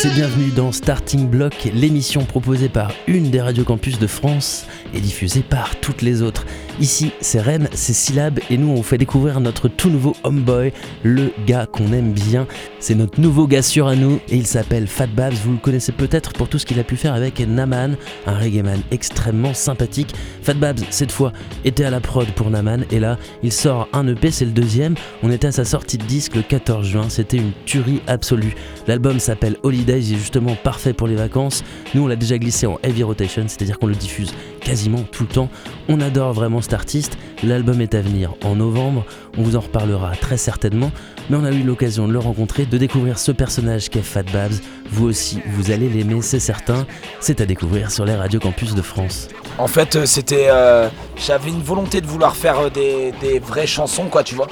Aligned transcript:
Tous 0.00 0.06
et 0.06 0.10
bienvenue 0.10 0.52
dans 0.52 0.70
Starting 0.70 1.26
Block, 1.26 1.68
l'émission 1.74 2.24
proposée 2.24 2.68
par 2.68 2.92
une 3.08 3.30
des 3.30 3.40
radios 3.40 3.64
campus 3.64 3.98
de 3.98 4.06
France 4.06 4.64
et 4.94 5.00
diffusée 5.00 5.40
par 5.40 5.74
toutes 5.80 6.02
les 6.02 6.22
autres. 6.22 6.46
Ici, 6.80 7.10
c'est 7.20 7.40
Rennes, 7.40 7.68
c'est 7.72 7.92
Syllab 7.92 8.38
et 8.50 8.56
nous 8.56 8.68
on 8.68 8.76
vous 8.76 8.82
fait 8.84 8.98
découvrir 8.98 9.40
notre 9.40 9.66
tout 9.66 9.90
nouveau 9.90 10.14
homeboy, 10.22 10.72
le 11.02 11.32
gars 11.44 11.66
qu'on 11.66 11.92
aime 11.92 12.12
bien. 12.12 12.46
C'est 12.78 12.94
notre 12.94 13.20
nouveau 13.20 13.48
gars 13.48 13.62
sûr 13.62 13.88
à 13.88 13.96
nous 13.96 14.20
et 14.28 14.36
il 14.36 14.46
s'appelle 14.46 14.86
Fat 14.86 15.08
Babs. 15.08 15.32
Vous 15.32 15.52
le 15.52 15.58
connaissez 15.58 15.90
peut-être 15.90 16.34
pour 16.34 16.48
tout 16.48 16.56
ce 16.56 16.64
qu'il 16.64 16.78
a 16.78 16.84
pu 16.84 16.94
faire 16.94 17.14
avec 17.14 17.40
Naman, 17.40 17.96
un 18.26 18.38
reggae 18.38 18.62
man 18.62 18.80
extrêmement 18.92 19.54
sympathique. 19.54 20.14
Fat 20.42 20.54
Babs, 20.54 20.78
cette 20.90 21.10
fois, 21.10 21.32
était 21.64 21.82
à 21.82 21.90
la 21.90 21.98
prod 21.98 22.28
pour 22.28 22.48
Naman 22.48 22.84
et 22.92 23.00
là, 23.00 23.18
il 23.42 23.50
sort 23.50 23.88
un 23.92 24.06
EP, 24.06 24.30
c'est 24.30 24.44
le 24.44 24.52
deuxième. 24.52 24.94
On 25.24 25.32
était 25.32 25.48
à 25.48 25.52
sa 25.52 25.64
sortie 25.64 25.98
de 25.98 26.04
disque 26.04 26.36
le 26.36 26.42
14 26.42 26.86
juin, 26.86 27.08
c'était 27.08 27.38
une 27.38 27.50
tuerie 27.66 28.02
absolue. 28.06 28.54
L'album 28.86 29.18
s'appelle 29.18 29.56
Holidays, 29.64 29.98
il 29.98 30.14
est 30.14 30.18
justement 30.18 30.54
parfait 30.54 30.92
pour 30.92 31.08
les 31.08 31.16
vacances. 31.16 31.64
Nous, 31.94 32.04
on 32.04 32.06
l'a 32.06 32.14
déjà 32.14 32.38
glissé 32.38 32.68
en 32.68 32.78
heavy 32.84 33.02
rotation, 33.02 33.42
c'est-à-dire 33.48 33.80
qu'on 33.80 33.88
le 33.88 33.96
diffuse 33.96 34.32
quasiment 34.60 35.02
tout 35.10 35.24
le 35.24 35.28
temps. 35.28 35.50
On 35.88 36.00
adore 36.00 36.34
vraiment 36.34 36.60
cet 36.68 36.74
artiste. 36.74 37.16
L'album 37.42 37.80
est 37.80 37.94
à 37.94 38.02
venir 38.02 38.34
en 38.44 38.54
novembre. 38.56 39.06
On 39.38 39.42
vous 39.42 39.56
en 39.56 39.60
reparlera 39.60 40.14
très 40.16 40.36
certainement. 40.36 40.90
Mais 41.30 41.36
on 41.38 41.44
a 41.44 41.50
eu 41.50 41.62
l'occasion 41.62 42.06
de 42.06 42.12
le 42.12 42.18
rencontrer, 42.18 42.66
de 42.66 42.76
découvrir 42.76 43.18
ce 43.18 43.32
personnage 43.32 43.88
qu'est 43.88 44.02
Fat 44.02 44.24
Babs. 44.24 44.52
Vous 44.90 45.06
aussi, 45.06 45.40
vous 45.46 45.70
allez 45.70 45.88
l'aimer, 45.88 46.20
c'est 46.20 46.40
certain. 46.40 46.86
C'est 47.20 47.40
à 47.40 47.46
découvrir 47.46 47.90
sur 47.90 48.04
les 48.04 48.14
radios 48.14 48.40
campus 48.40 48.74
de 48.74 48.82
France. 48.82 49.28
En 49.56 49.66
fait, 49.66 49.96
euh, 49.96 50.04
c'était. 50.06 50.48
euh, 50.50 50.88
J'avais 51.16 51.48
une 51.50 51.62
volonté 51.62 52.00
de 52.02 52.06
vouloir 52.06 52.36
faire 52.36 52.58
euh, 52.58 52.70
des 52.70 53.38
vraies 53.38 53.66
chansons, 53.66 54.08
quoi, 54.08 54.22
tu 54.22 54.34
vois. 54.34 54.48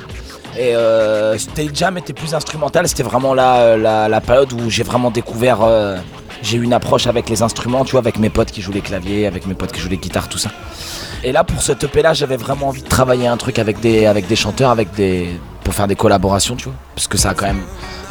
Et 0.58 0.74
euh, 0.74 1.36
Jam 1.74 1.98
était 1.98 2.12
plus 2.12 2.34
instrumental. 2.34 2.88
C'était 2.88 3.02
vraiment 3.02 3.34
la, 3.34 3.56
euh, 3.56 4.08
la, 4.08 4.20
période 4.20 4.52
où 4.52 4.70
j'ai 4.70 4.82
vraiment 4.82 5.10
découvert. 5.10 5.62
euh, 5.62 5.98
j'ai 6.42 6.58
eu 6.58 6.62
une 6.62 6.72
approche 6.72 7.06
avec 7.06 7.28
les 7.28 7.42
instruments, 7.42 7.84
tu 7.84 7.92
vois, 7.92 8.00
avec 8.00 8.18
mes 8.18 8.30
potes 8.30 8.50
qui 8.50 8.60
jouent 8.60 8.72
les 8.72 8.80
claviers, 8.80 9.26
avec 9.26 9.46
mes 9.46 9.54
potes 9.54 9.72
qui 9.72 9.80
jouent 9.80 9.88
les 9.88 9.96
guitares, 9.96 10.28
tout 10.28 10.38
ça. 10.38 10.50
Et 11.24 11.32
là, 11.32 11.44
pour 11.44 11.62
cette 11.62 11.82
EP 11.82 12.02
là, 12.02 12.12
j'avais 12.12 12.36
vraiment 12.36 12.68
envie 12.68 12.82
de 12.82 12.88
travailler 12.88 13.26
un 13.26 13.36
truc 13.36 13.58
avec 13.58 13.80
des, 13.80 14.06
avec 14.06 14.26
des 14.26 14.36
chanteurs, 14.36 14.70
avec 14.70 14.92
des, 14.94 15.40
pour 15.64 15.74
faire 15.74 15.88
des 15.88 15.96
collaborations, 15.96 16.56
tu 16.56 16.66
vois. 16.66 16.74
Parce 16.94 17.08
que 17.08 17.18
ça 17.18 17.30
a 17.30 17.34
quand 17.34 17.46
même. 17.46 17.62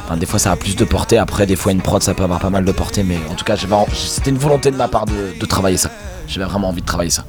Enfin, 0.06 0.18
des 0.18 0.26
fois, 0.26 0.38
ça 0.38 0.52
a 0.52 0.56
plus 0.56 0.76
de 0.76 0.86
portée. 0.86 1.18
Après, 1.18 1.46
des 1.46 1.56
fois, 1.56 1.72
une 1.72 1.82
prod, 1.82 2.02
ça 2.02 2.14
peut 2.14 2.24
avoir 2.24 2.40
pas 2.40 2.50
mal 2.50 2.66
de 2.66 2.72
portée. 2.72 3.04
Mais 3.04 3.18
en 3.32 3.36
tout 3.36 3.46
cas, 3.46 3.56
c'était 3.94 4.30
une 4.30 4.38
volonté 4.38 4.70
de 4.70 4.76
ma 4.76 4.88
part 4.88 5.06
de, 5.06 5.46
travailler 5.46 5.78
ça. 5.78 5.90
J'avais 6.28 6.46
vraiment 6.46 6.70
envie 6.70 6.82
de 6.82 6.86
travailler 6.86 7.10
ça. 7.10 7.24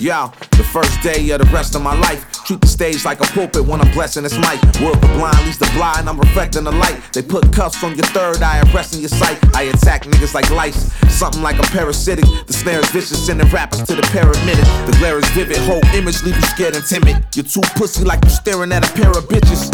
Yeah, 0.00 0.32
the 0.56 0.64
first 0.64 1.02
day 1.02 1.28
of 1.28 1.44
the 1.44 1.50
rest 1.52 1.74
of 1.74 1.82
my 1.82 1.92
life. 1.92 2.24
Treat 2.46 2.62
the 2.62 2.66
stage 2.66 3.04
like 3.04 3.20
a 3.20 3.28
pulpit 3.36 3.66
when 3.66 3.82
I'm 3.82 3.92
blessing 3.92 4.22
this 4.22 4.32
mic. 4.32 4.56
World 4.80 4.96
the 4.96 5.12
blind 5.12 5.44
leads 5.44 5.58
the 5.58 5.70
blind, 5.76 6.08
I'm 6.08 6.18
reflecting 6.18 6.64
the 6.64 6.72
light. 6.72 6.96
They 7.12 7.20
put 7.20 7.52
cuffs 7.52 7.84
on 7.84 7.94
your 7.94 8.06
third 8.06 8.40
eye, 8.40 8.64
arresting 8.72 9.00
your 9.00 9.10
sight. 9.10 9.36
I 9.54 9.64
attack 9.64 10.04
niggas 10.04 10.32
like 10.32 10.48
lice, 10.50 10.90
something 11.12 11.42
like 11.42 11.58
a 11.58 11.68
parasitic. 11.68 12.24
The 12.46 12.52
snare 12.54 12.80
is 12.80 12.90
vicious, 12.90 13.26
sending 13.26 13.46
rappers 13.50 13.82
to 13.82 13.94
the 13.94 14.00
paramedic. 14.08 14.64
The 14.86 14.96
glare 14.96 15.18
is 15.18 15.28
vivid, 15.36 15.58
whole 15.68 15.84
image 15.92 16.22
leave 16.22 16.36
you 16.36 16.48
scared 16.48 16.76
and 16.76 16.84
timid. 16.86 17.22
You're 17.36 17.44
too 17.44 17.60
pussy 17.76 18.02
like 18.02 18.24
you're 18.24 18.30
staring 18.30 18.72
at 18.72 18.88
a 18.88 18.92
pair 18.94 19.10
of 19.10 19.28
bitches. 19.28 19.68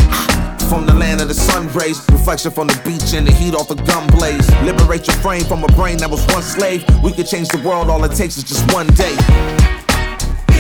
From 0.69 0.87
the 0.87 0.95
land 0.95 1.21
of 1.21 1.29
the 1.29 1.35
sun 1.35 1.69
rays, 1.69 2.03
reflection 2.11 2.51
from 2.51 2.67
the 2.67 2.75
beach 2.83 3.15
and 3.15 3.29
the 3.29 3.33
heat 3.33 3.55
off 3.55 3.69
the 3.69 3.77
gun 3.77 4.09
blaze. 4.09 4.51
Liberate 4.67 5.07
your 5.07 5.15
frame 5.19 5.45
from 5.45 5.63
a 5.63 5.69
brain 5.79 5.99
that 5.99 6.11
was 6.11 6.27
once 6.35 6.47
slave. 6.47 6.83
We 7.05 7.13
could 7.13 7.29
change 7.29 7.47
the 7.49 7.63
world, 7.63 7.89
all 7.91 8.03
it 8.03 8.17
takes 8.17 8.37
is 8.37 8.43
just 8.43 8.67
one 8.75 8.89
day. 8.89 9.76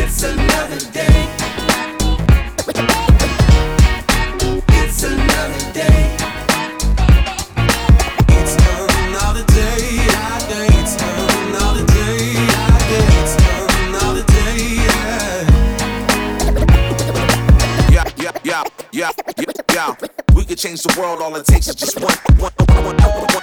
It's 0.08 0.22
another 0.22 0.78
day. 0.92 1.28
It's 4.78 5.02
another 5.02 5.72
day. 5.72 6.16
It's 8.28 8.54
another 8.54 9.44
day. 9.52 10.06
I 10.08 10.38
think 10.46 10.74
it's 10.78 10.94
another 11.02 11.84
day. 11.86 12.18
I 12.38 12.78
think 12.86 13.10
it's 13.20 13.34
another 13.82 14.24
day. 14.30 14.58
Yeah, 17.92 18.04
yeah, 18.16 18.32
yeah, 18.44 18.62
yeah, 18.92 19.10
yeah. 19.74 19.90
We 20.34 20.44
could 20.44 20.58
change 20.58 20.82
the 20.82 20.94
world, 20.98 21.20
all 21.20 21.34
it 21.34 21.46
takes 21.46 21.66
is 21.66 21.74
just 21.74 22.00
one, 22.00 22.14
one, 22.38 22.52
one, 22.58 22.84
one, 22.84 22.96
one, 22.96 23.34
one 23.34 23.35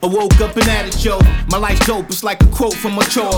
I 0.00 0.06
woke 0.06 0.40
up 0.40 0.56
and 0.56 0.68
at 0.68 0.86
it, 0.86 1.04
yo. 1.04 1.18
My 1.50 1.58
life's 1.58 1.84
dope, 1.84 2.06
it's 2.06 2.22
like 2.22 2.40
a 2.40 2.46
quote 2.46 2.74
from 2.74 2.96
a 2.98 3.04
chore. 3.04 3.32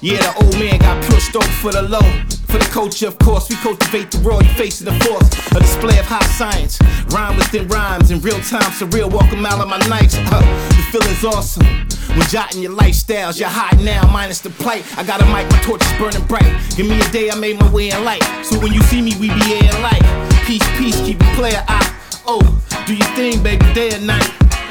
Yeah, 0.00 0.22
the 0.22 0.32
old 0.44 0.54
man 0.54 0.78
got 0.78 1.02
pushed 1.10 1.34
over 1.34 1.44
for 1.58 1.72
the 1.72 1.82
low. 1.82 2.06
For 2.46 2.58
the 2.58 2.68
culture, 2.70 3.08
of 3.08 3.18
course, 3.18 3.50
we 3.50 3.56
cultivate 3.56 4.12
the 4.12 4.18
raw, 4.18 4.38
you 4.38 4.48
facing 4.54 4.84
the 4.84 4.94
force. 5.04 5.28
A 5.50 5.58
display 5.58 5.98
of 5.98 6.06
high 6.06 6.24
science, 6.38 6.78
rhyme 7.10 7.36
within 7.36 7.66
rhymes 7.66 8.12
in 8.12 8.20
real 8.20 8.38
time, 8.42 8.70
surreal. 8.78 9.10
Welcome 9.10 9.44
out 9.44 9.60
of 9.60 9.66
my 9.66 9.78
nights. 9.88 10.14
The 10.14 10.86
feeling's 10.92 11.24
awesome. 11.24 11.66
When 12.14 12.26
jotting 12.28 12.62
your 12.62 12.76
lifestyles, 12.76 13.40
you're 13.40 13.48
hot 13.48 13.76
now, 13.80 14.06
minus 14.12 14.40
the 14.40 14.50
plight. 14.50 14.84
I 14.96 15.02
got 15.02 15.20
a 15.20 15.26
mic, 15.26 15.50
my 15.50 15.58
torch 15.62 15.82
is 15.82 15.92
burning 15.98 16.24
bright. 16.28 16.46
Give 16.76 16.86
me 16.86 17.00
a 17.00 17.08
day, 17.10 17.28
I 17.28 17.34
made 17.34 17.58
my 17.58 17.68
way 17.72 17.90
in 17.90 18.04
light. 18.04 18.22
So 18.44 18.56
when 18.60 18.72
you 18.72 18.82
see 18.82 19.02
me, 19.02 19.14
we 19.18 19.34
be 19.34 19.58
in 19.58 19.82
light. 19.82 20.02
Peace, 20.46 20.66
peace, 20.78 21.00
keep 21.00 21.18
it 21.20 21.34
player 21.34 21.64
eye. 21.66 21.90
Oh, 22.24 22.40
do 22.86 22.94
your 22.94 23.08
thing, 23.16 23.42
baby, 23.42 23.66
day 23.74 23.90
and 23.94 24.06
night. 24.06 24.30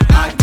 I 0.10 0.34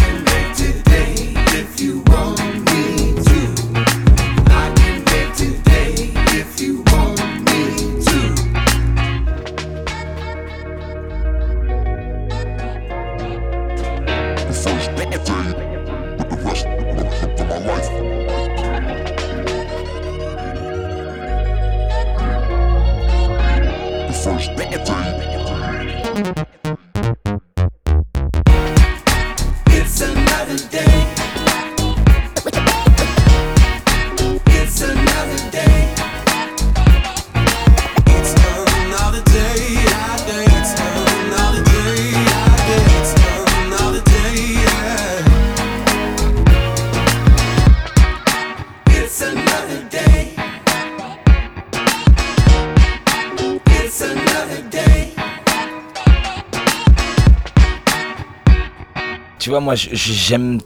Tu 59.45 59.51
vois, 59.51 59.61
moi, 59.61 59.75
j'aime 59.75 60.59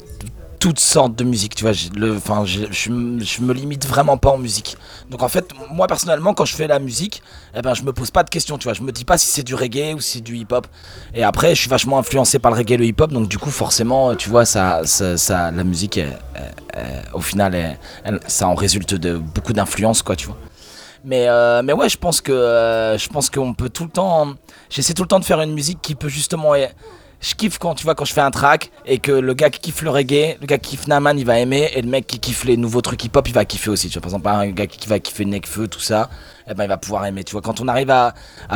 toutes 0.60 0.78
sortes 0.78 1.16
de 1.16 1.24
musique, 1.24 1.56
tu 1.56 1.64
vois. 1.64 1.72
Le, 1.96 2.14
enfin, 2.14 2.44
je, 2.44 2.60
je 2.70 2.90
me 2.92 3.52
limite 3.52 3.84
vraiment 3.84 4.18
pas 4.18 4.30
en 4.30 4.38
musique. 4.38 4.76
Donc 5.10 5.24
en 5.24 5.28
fait, 5.28 5.50
moi 5.72 5.88
personnellement, 5.88 6.32
quand 6.32 6.44
je 6.44 6.54
fais 6.54 6.68
la 6.68 6.78
musique, 6.78 7.20
eh 7.56 7.60
ben, 7.60 7.74
je 7.74 7.82
me 7.82 7.92
pose 7.92 8.12
pas 8.12 8.22
de 8.22 8.30
questions, 8.30 8.56
tu 8.56 8.68
vois. 8.68 8.74
Je 8.74 8.82
me 8.82 8.92
dis 8.92 9.04
pas 9.04 9.18
si 9.18 9.26
c'est 9.26 9.42
du 9.42 9.56
reggae 9.56 9.94
ou 9.96 10.00
si 10.00 10.18
c'est 10.18 10.20
du 10.20 10.36
hip-hop. 10.36 10.68
Et 11.12 11.24
après, 11.24 11.56
je 11.56 11.60
suis 11.62 11.68
vachement 11.68 11.98
influencé 11.98 12.38
par 12.38 12.52
le 12.52 12.58
reggae 12.58 12.74
et 12.74 12.76
le 12.76 12.84
hip-hop, 12.84 13.10
donc 13.10 13.26
du 13.26 13.36
coup, 13.36 13.50
forcément, 13.50 14.14
tu 14.14 14.28
vois, 14.30 14.44
ça, 14.44 14.82
ça, 14.84 15.50
la 15.50 15.64
musique, 15.64 15.98
au 17.14 17.20
final, 17.20 17.80
ça 18.28 18.46
en 18.46 18.54
résulte 18.54 18.94
de 18.94 19.16
beaucoup 19.16 19.54
d'influence, 19.54 20.02
quoi, 20.02 20.14
tu 20.14 20.28
vois. 20.28 20.36
Mais, 21.04 21.28
euh, 21.28 21.62
mais 21.64 21.72
ouais, 21.72 21.88
je 21.88 21.96
pense 21.96 22.20
que 22.20 22.30
euh, 22.30 22.96
je 22.96 23.08
pense 23.08 23.28
qu'on 23.28 23.54
peut 23.54 23.70
tout 23.70 23.84
le 23.84 23.90
temps. 23.90 24.34
J'essaie 24.70 24.94
tout 24.94 25.02
le 25.02 25.08
temps 25.08 25.20
de 25.20 25.24
faire 25.24 25.40
une 25.40 25.54
musique 25.54 25.80
qui 25.82 25.96
peut 25.96 26.08
justement. 26.08 26.54
Je 27.20 27.34
kiffe 27.34 27.58
quand 27.58 27.74
tu 27.74 27.84
vois 27.84 27.96
quand 27.96 28.04
je 28.04 28.12
fais 28.12 28.20
un 28.20 28.30
track 28.30 28.70
et 28.86 28.98
que 28.98 29.10
le 29.10 29.34
gars 29.34 29.50
qui 29.50 29.58
kiffe 29.58 29.82
le 29.82 29.90
reggae, 29.90 30.36
le 30.40 30.46
gars 30.46 30.58
qui 30.58 30.70
kiffe 30.70 30.86
Naman, 30.86 31.18
il 31.18 31.24
va 31.24 31.40
aimer 31.40 31.68
et 31.74 31.82
le 31.82 31.88
mec 31.88 32.06
qui 32.06 32.20
kiffe 32.20 32.44
les 32.44 32.56
nouveaux 32.56 32.80
trucs 32.80 33.04
hip 33.04 33.10
hop, 33.14 33.26
il 33.26 33.34
va 33.34 33.44
kiffer 33.44 33.70
aussi. 33.70 33.88
Par 33.88 34.04
exemple, 34.04 34.28
un 34.28 34.46
gars 34.50 34.68
qui 34.68 34.88
va 34.88 35.00
kiffer 35.00 35.24
Nekfeu, 35.24 35.66
tout 35.66 35.80
ça, 35.80 36.10
eh 36.48 36.54
ben 36.54 36.64
il 36.64 36.68
va 36.68 36.76
pouvoir 36.76 37.06
aimer. 37.06 37.24
Tu 37.24 37.32
vois, 37.32 37.42
quand 37.42 37.60
on 37.60 37.66
arrive 37.66 37.90
à, 37.90 38.14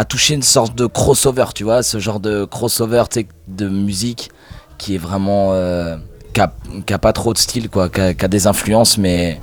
toucher 0.08 0.34
une 0.34 0.42
sorte 0.42 0.76
de 0.76 0.86
crossover, 0.86 1.46
tu 1.54 1.64
vois, 1.64 1.82
ce 1.82 1.98
genre 1.98 2.20
de 2.20 2.44
crossover 2.44 3.02
de 3.48 3.68
musique 3.68 4.30
qui 4.78 4.94
est 4.94 4.98
vraiment 4.98 5.50
euh, 5.52 5.96
qui 6.32 6.40
a, 6.40 6.98
pas 6.98 7.12
trop 7.12 7.32
de 7.32 7.38
style 7.38 7.68
quoi, 7.68 7.88
qui 7.88 8.00
a, 8.00 8.14
des 8.14 8.46
influences 8.46 8.96
mais 8.96 9.40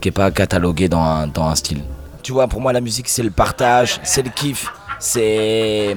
qui 0.00 0.08
est 0.08 0.12
pas 0.12 0.30
catalogué 0.30 0.88
dans 0.88 1.02
un, 1.02 1.26
dans 1.26 1.44
un 1.44 1.54
style. 1.54 1.82
Tu 2.22 2.32
vois, 2.32 2.48
pour 2.48 2.62
moi, 2.62 2.72
la 2.72 2.80
musique, 2.80 3.08
c'est 3.08 3.22
le 3.22 3.30
partage, 3.30 4.00
c'est 4.02 4.22
le 4.22 4.30
kiff, 4.30 4.72
c'est 4.98 5.94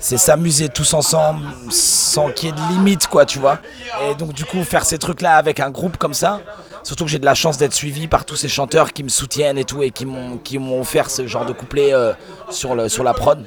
c'est 0.00 0.18
s'amuser 0.18 0.68
tous 0.68 0.94
ensemble 0.94 1.44
sans 1.70 2.30
qu'il 2.30 2.48
y 2.48 2.52
ait 2.52 2.54
de 2.54 2.72
limite, 2.72 3.06
quoi, 3.08 3.26
tu 3.26 3.38
vois. 3.38 3.58
Et 4.08 4.14
donc, 4.14 4.32
du 4.32 4.44
coup, 4.44 4.62
faire 4.64 4.84
ces 4.84 4.98
trucs-là 4.98 5.36
avec 5.36 5.60
un 5.60 5.70
groupe 5.70 5.96
comme 5.96 6.14
ça, 6.14 6.40
surtout 6.82 7.04
que 7.04 7.10
j'ai 7.10 7.18
de 7.18 7.24
la 7.24 7.34
chance 7.34 7.58
d'être 7.58 7.74
suivi 7.74 8.06
par 8.06 8.24
tous 8.24 8.36
ces 8.36 8.48
chanteurs 8.48 8.92
qui 8.92 9.02
me 9.02 9.08
soutiennent 9.08 9.58
et 9.58 9.64
tout, 9.64 9.82
et 9.82 9.90
qui 9.90 10.06
m'ont 10.06 10.80
offert 10.80 11.10
ce 11.10 11.26
genre 11.26 11.44
de 11.44 11.52
couplet 11.52 11.92
euh, 11.92 12.12
sur, 12.50 12.74
le, 12.74 12.88
sur 12.88 13.04
la 13.04 13.14
prod. 13.14 13.44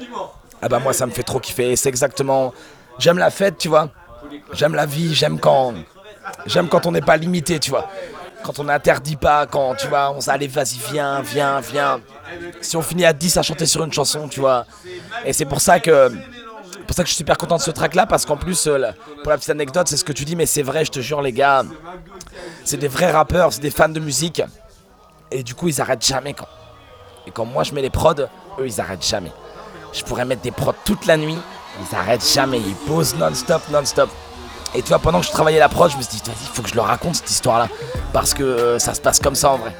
Ah 0.61 0.69
bah, 0.69 0.79
moi, 0.79 0.93
ça 0.93 1.05
me 1.05 1.11
fait 1.11 1.23
trop 1.23 1.39
kiffer. 1.39 1.75
C'est 1.75 1.89
exactement. 1.89 2.53
J'aime 2.99 3.17
la 3.17 3.31
fête, 3.31 3.57
tu 3.57 3.67
vois. 3.67 3.89
J'aime 4.53 4.75
la 4.75 4.85
vie, 4.85 5.13
j'aime 5.15 5.39
quand. 5.39 5.73
J'aime 6.45 6.67
quand 6.69 6.85
on 6.85 6.91
n'est 6.91 7.01
pas 7.01 7.17
limité, 7.17 7.59
tu 7.59 7.71
vois. 7.71 7.89
Quand 8.43 8.59
on 8.59 8.65
n'interdit 8.65 9.15
pas, 9.15 9.45
quand 9.45 9.75
tu 9.75 9.87
vois, 9.87 10.11
on 10.15 10.19
allez, 10.27 10.47
vas-y, 10.47 10.79
viens, 10.91 11.21
viens, 11.21 11.61
viens. 11.61 11.99
Si 12.59 12.75
on 12.75 12.81
finit 12.81 13.05
à 13.05 13.13
10 13.13 13.37
à 13.37 13.41
chanter 13.43 13.65
sur 13.65 13.83
une 13.83 13.93
chanson, 13.93 14.27
tu 14.27 14.39
vois. 14.39 14.65
Et 15.25 15.33
c'est 15.33 15.45
pour 15.45 15.61
ça 15.61 15.79
que. 15.79 16.11
Pour 16.91 16.97
ça 16.97 17.03
que 17.03 17.07
je 17.07 17.13
suis 17.13 17.19
super 17.19 17.37
content 17.37 17.55
de 17.55 17.61
ce 17.61 17.71
track 17.71 17.95
là 17.95 18.05
parce 18.05 18.25
qu'en 18.25 18.35
plus 18.35 18.67
euh, 18.67 18.91
pour 19.23 19.31
la 19.31 19.37
petite 19.37 19.49
anecdote 19.49 19.87
c'est 19.87 19.95
ce 19.95 20.03
que 20.03 20.11
tu 20.11 20.25
dis 20.25 20.35
mais 20.35 20.45
c'est 20.45 20.61
vrai 20.61 20.83
je 20.83 20.91
te 20.91 20.99
jure 20.99 21.21
les 21.21 21.31
gars 21.31 21.63
c'est 22.65 22.75
des 22.75 22.89
vrais 22.89 23.09
rappeurs 23.09 23.53
c'est 23.53 23.61
des 23.61 23.71
fans 23.71 23.87
de 23.87 24.01
musique 24.01 24.41
et 25.31 25.41
du 25.41 25.55
coup 25.55 25.69
ils 25.69 25.79
arrêtent 25.79 26.05
jamais 26.05 26.33
quand 26.33 26.49
et 27.25 27.31
quand 27.31 27.45
moi 27.45 27.63
je 27.63 27.71
mets 27.73 27.81
les 27.81 27.89
prods 27.89 28.15
eux 28.19 28.27
ils 28.65 28.81
arrêtent 28.81 29.07
jamais. 29.07 29.31
Je 29.93 30.03
pourrais 30.03 30.25
mettre 30.25 30.41
des 30.41 30.51
prods 30.51 30.73
toute 30.83 31.05
la 31.05 31.15
nuit 31.15 31.37
ils 31.79 31.95
arrêtent 31.95 32.27
jamais 32.27 32.59
ils 32.59 32.75
posent 32.75 33.15
non 33.15 33.33
stop 33.33 33.61
non 33.71 33.85
stop 33.85 34.09
et 34.75 34.81
tu 34.81 34.89
vois 34.89 34.99
pendant 34.99 35.21
que 35.21 35.27
je 35.27 35.31
travaillais 35.31 35.59
la 35.59 35.69
prod 35.69 35.89
je 35.89 35.95
me 35.95 36.01
suis 36.01 36.17
dit 36.17 36.21
vas-y 36.25 36.43
il 36.43 36.53
faut 36.53 36.61
que 36.61 36.69
je 36.69 36.75
leur 36.75 36.87
raconte 36.87 37.15
cette 37.15 37.31
histoire 37.31 37.59
là 37.59 37.69
parce 38.11 38.33
que 38.33 38.43
euh, 38.43 38.79
ça 38.79 38.93
se 38.93 38.99
passe 38.99 39.21
comme 39.21 39.35
ça 39.35 39.51
en 39.51 39.57
vrai. 39.59 39.73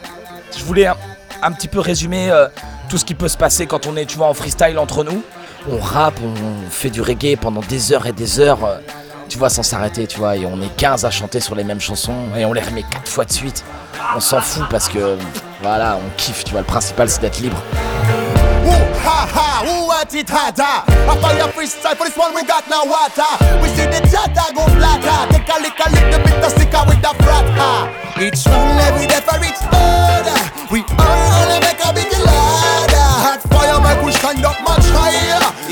Je 0.58 0.63
voulais 0.63 0.88
un, 0.88 0.96
un 1.42 1.52
petit 1.52 1.68
peu 1.68 1.81
résumer 1.81 2.31
euh, 2.31 2.48
tout 2.88 2.98
ce 2.98 3.04
qui 3.04 3.16
peut 3.16 3.28
se 3.28 3.38
passer 3.38 3.68
quand 3.68 3.86
on 3.86 3.98
est 3.98 4.06
tu 4.06 4.18
vois 4.18 4.28
en 4.28 4.34
freestyle 4.34 4.80
entre 4.80 5.04
nous 5.04 5.22
on 5.69 5.78
rappe, 5.78 6.19
on 6.24 6.69
fait 6.69 6.90
du 6.90 7.02
reggae 7.02 7.36
pendant 7.40 7.62
des 7.62 7.94
heures 7.94 8.06
et 8.06 8.12
des 8.12 8.40
heures, 8.40 8.63
euh, 8.63 8.78
tu 9.30 9.38
vois, 9.38 9.50
sans 9.50 9.63
s'arrêter, 9.63 10.08
tu 10.08 10.18
vois, 10.18 10.36
et 10.36 10.46
on 10.46 10.62
est 10.62 10.75
15 10.75 11.06
à 11.06 11.12
chanter 11.12 11.40
sur 11.40 11.56
les 11.56 11.63
mêmes 11.63 11.80
chansons, 11.80 12.16
et 12.38 12.46
on 12.46 12.54
les 12.54 12.62
remet 12.62 12.84
4 12.84 13.08
fois 13.08 13.25
de 13.25 13.31
suite. 13.31 13.63
On 14.16 14.19
s'en 14.19 14.42
fout 14.42 14.63
parce 14.69 14.90
que, 14.90 15.18
voilà, 15.62 15.98
on 15.98 16.10
kiffe, 16.18 16.44
tu 16.44 16.52
vois, 16.52 16.62
le 16.62 16.68
principal 16.68 17.10
c'est 17.10 17.22
d'être 17.22 17.40
libre. 17.40 17.62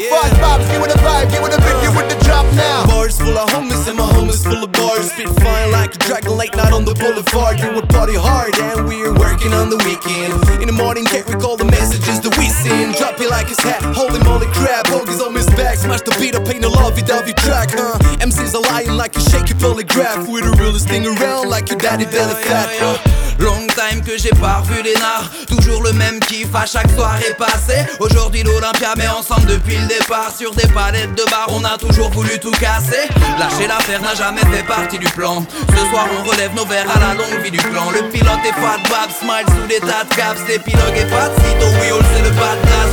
Fast 0.07 0.33
vibes, 0.39 0.65
give 0.71 0.81
it 0.83 0.95
a 0.95 0.99
vibe, 1.03 1.27
give 1.27 1.43
it 1.43 1.51
a 1.51 1.59
beat, 1.59 1.77
give 1.83 1.95
it 1.99 2.07
the 2.07 2.17
drop 2.23 2.45
now. 2.55 2.87
Bars 2.87 3.19
full 3.19 3.35
of 3.37 3.49
homies 3.49 3.87
and 3.89 3.97
my 3.97 4.07
homies 4.15 4.43
full 4.43 4.63
of 4.63 4.71
bars. 4.71 5.11
Spit 5.11 5.27
fine 5.43 5.71
like 5.71 5.95
a 5.95 5.97
dragon 5.99 6.37
late 6.37 6.55
night 6.55 6.71
on 6.71 6.85
the 6.85 6.95
boulevard. 6.95 7.59
You 7.59 7.73
would 7.75 7.89
party 7.89 8.15
hard 8.15 8.55
and 8.59 8.87
we're 8.87 9.11
working 9.13 9.51
on 9.51 9.69
the 9.69 9.77
weekend. 9.83 10.31
In 10.61 10.67
the 10.67 10.77
morning, 10.77 11.03
can't 11.03 11.27
recall 11.27 11.57
the 11.57 11.65
messages 11.65 12.21
that 12.21 12.37
we 12.37 12.47
send. 12.47 12.95
Drop 12.95 13.19
it 13.19 13.29
like 13.29 13.51
it's 13.51 13.61
hat, 13.61 13.83
holy 13.83 14.23
moly 14.23 14.47
crap. 14.55 14.87
Hogies 14.87 15.19
on 15.19 15.35
his 15.35 15.47
back, 15.59 15.77
smash 15.77 16.01
the 16.01 16.15
beat 16.19 16.35
up, 16.35 16.47
ain't 16.47 16.61
no 16.61 16.69
lovey 16.69 17.01
dovey 17.01 17.33
track, 17.33 17.69
huh? 17.71 17.99
MCs 18.23 18.55
are 18.55 18.63
lying 18.71 18.95
like 18.95 19.15
a 19.17 19.21
shaky 19.21 19.53
polygraph. 19.53 20.31
We're 20.31 20.47
the 20.47 20.55
realest 20.55 20.87
thing 20.87 21.05
around, 21.05 21.49
like 21.49 21.69
your 21.69 21.79
daddy 21.79 22.05
belly 22.05 22.35
fat, 22.47 22.69
huh? 22.79 23.28
Long 23.39 23.67
time 23.67 24.01
que 24.03 24.17
j'ai 24.17 24.29
pas 24.31 24.57
revu 24.57 24.81
les 24.83 24.93
nards. 24.95 25.29
Toujours 25.47 25.81
le 25.83 25.93
même 25.93 26.19
kiff 26.19 26.53
à 26.53 26.65
chaque 26.65 26.89
soirée 26.91 27.33
passée. 27.37 27.85
Aujourd'hui 27.99 28.43
l'Olympia 28.43 28.95
met 28.97 29.07
ensemble 29.07 29.47
depuis 29.47 29.77
le 29.77 29.87
départ. 29.87 30.31
Sur 30.37 30.53
des 30.53 30.67
palettes 30.67 31.15
de 31.15 31.23
bar 31.29 31.47
on 31.49 31.63
a 31.63 31.77
toujours 31.77 32.09
voulu 32.11 32.37
tout 32.39 32.51
casser. 32.51 33.07
Lâcher 33.39 33.67
l'affaire 33.67 34.01
n'a 34.01 34.15
jamais 34.15 34.41
fait 34.51 34.63
partie 34.63 34.99
du 34.99 35.07
plan. 35.07 35.45
Ce 35.69 35.85
soir 35.89 36.07
on 36.19 36.23
relève 36.29 36.53
nos 36.55 36.65
verres 36.65 36.91
à 36.93 36.99
la 36.99 37.13
longue 37.13 37.41
vie 37.43 37.51
du 37.51 37.59
clan. 37.59 37.91
Le 37.91 38.09
pilote 38.09 38.43
est 38.43 38.53
fat 38.53 38.79
bab, 38.89 39.09
smile 39.09 39.45
sous 39.47 39.67
des 39.67 39.79
tas 39.79 40.03
de 40.03 40.15
caps. 40.15 40.41
L'épilogue 40.47 40.97
est 40.97 41.09
pas 41.09 41.29
de 41.29 41.35
sitôt, 41.35 41.71
oui 41.81 41.89
oh, 41.93 41.99
c'est 42.13 42.23
le 42.23 42.31
pas 42.31 42.55
de 42.55 42.61
glace 42.67 42.89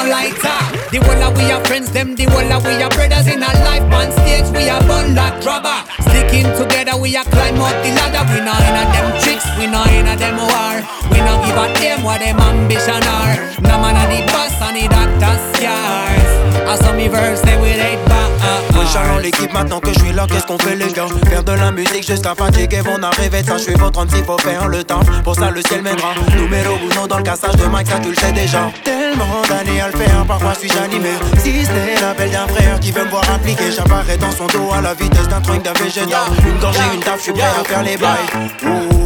A 0.00 0.08
lighter. 0.08 0.60
The 0.88 0.98
whole 1.04 1.22
of 1.28 1.36
we 1.36 1.52
are 1.52 1.60
friends, 1.68 1.92
them 1.92 2.16
the 2.16 2.24
whole 2.24 2.52
of 2.56 2.64
we 2.64 2.80
are 2.80 2.88
brothers 2.88 3.26
in 3.28 3.42
our 3.42 3.52
life. 3.68 3.84
On 3.92 4.08
stage 4.24 4.48
we 4.56 4.64
are 4.72 4.80
bun 4.88 5.14
like 5.14 5.44
rubber. 5.44 5.76
Sticking 6.08 6.48
together 6.56 6.96
we 6.96 7.12
are 7.20 7.24
climb 7.28 7.60
up 7.60 7.76
the 7.84 7.92
ladder. 7.92 8.24
We 8.32 8.40
not 8.40 8.64
in 8.64 8.80
a 8.80 8.84
them 8.96 9.08
tricks, 9.20 9.44
we 9.60 9.66
not 9.68 9.92
in 9.92 10.08
a 10.08 10.16
them 10.16 10.40
war. 10.40 10.80
We 11.12 11.20
not 11.20 11.44
give 11.44 11.52
a 11.52 11.68
damn 11.76 12.00
what 12.02 12.20
them 12.24 12.40
ambition 12.40 13.04
are. 13.04 13.36
No 13.60 13.76
man 13.76 14.00
a 14.00 14.04
the 14.08 14.24
boss 14.32 14.56
and 14.64 14.80
the 14.80 14.88
doctor's 14.88 15.42
scars. 15.60 16.32
I 16.64 16.74
saw 16.80 16.96
me 16.96 17.08
verse 17.08 17.42
they 17.42 17.60
with 17.60 17.76
eight 17.76 18.00
bars. 18.08 18.79
Charlons 18.92 19.18
l'équipe 19.18 19.52
maintenant 19.52 19.78
que 19.78 19.92
je 19.92 19.98
suis 20.00 20.12
là, 20.12 20.26
qu'est-ce 20.28 20.46
qu'on 20.46 20.58
fait 20.58 20.74
les 20.74 20.92
gars? 20.92 21.06
Faire 21.28 21.44
de 21.44 21.52
la 21.52 21.70
musique 21.70 22.04
jusqu'à 22.04 22.34
fatiguer, 22.34 22.80
vont 22.80 23.00
arriver 23.02 23.42
de 23.42 23.46
ça, 23.46 23.56
je 23.56 23.62
suis 23.62 23.74
votre 23.74 23.92
36, 23.92 24.24
faut 24.24 24.38
faire 24.38 24.66
le 24.66 24.82
temps 24.82 25.00
Pour 25.22 25.36
ça 25.36 25.50
le 25.50 25.62
ciel 25.62 25.82
mènera, 25.82 26.14
numéro 26.36 26.74
uno 26.90 27.06
dans 27.06 27.18
le 27.18 27.22
cassage 27.22 27.54
de 27.54 27.66
Mike, 27.66 27.86
ça 27.86 28.00
tu 28.00 28.08
le 28.08 28.16
sais 28.16 28.32
déjà 28.32 28.70
Tellement 28.82 29.42
d'années 29.48 29.80
à 29.80 29.88
le 29.88 29.96
faire, 29.96 30.24
parfois 30.26 30.54
suis 30.54 30.72
animé? 30.72 31.10
Si 31.38 31.64
c'est 31.64 32.00
l'appel 32.00 32.30
d'un 32.30 32.48
frère 32.48 32.80
qui 32.80 32.90
veut 32.90 33.04
me 33.04 33.10
voir 33.10 33.24
impliqué 33.30 33.70
J'apparais 33.70 34.16
dans 34.16 34.32
son 34.32 34.46
dos 34.46 34.72
à 34.72 34.80
la 34.80 34.94
vitesse 34.94 35.28
d'un 35.28 35.40
truc 35.40 35.62
d'un 35.62 35.72
végétal 35.74 36.28
Une 36.46 36.58
gorgée, 36.58 36.80
une 36.92 37.00
taf, 37.00 37.18
je 37.18 37.22
suis 37.22 37.32
prêt 37.32 37.42
à 37.42 37.64
faire 37.64 37.82
les 37.84 37.96
bails 37.96 38.18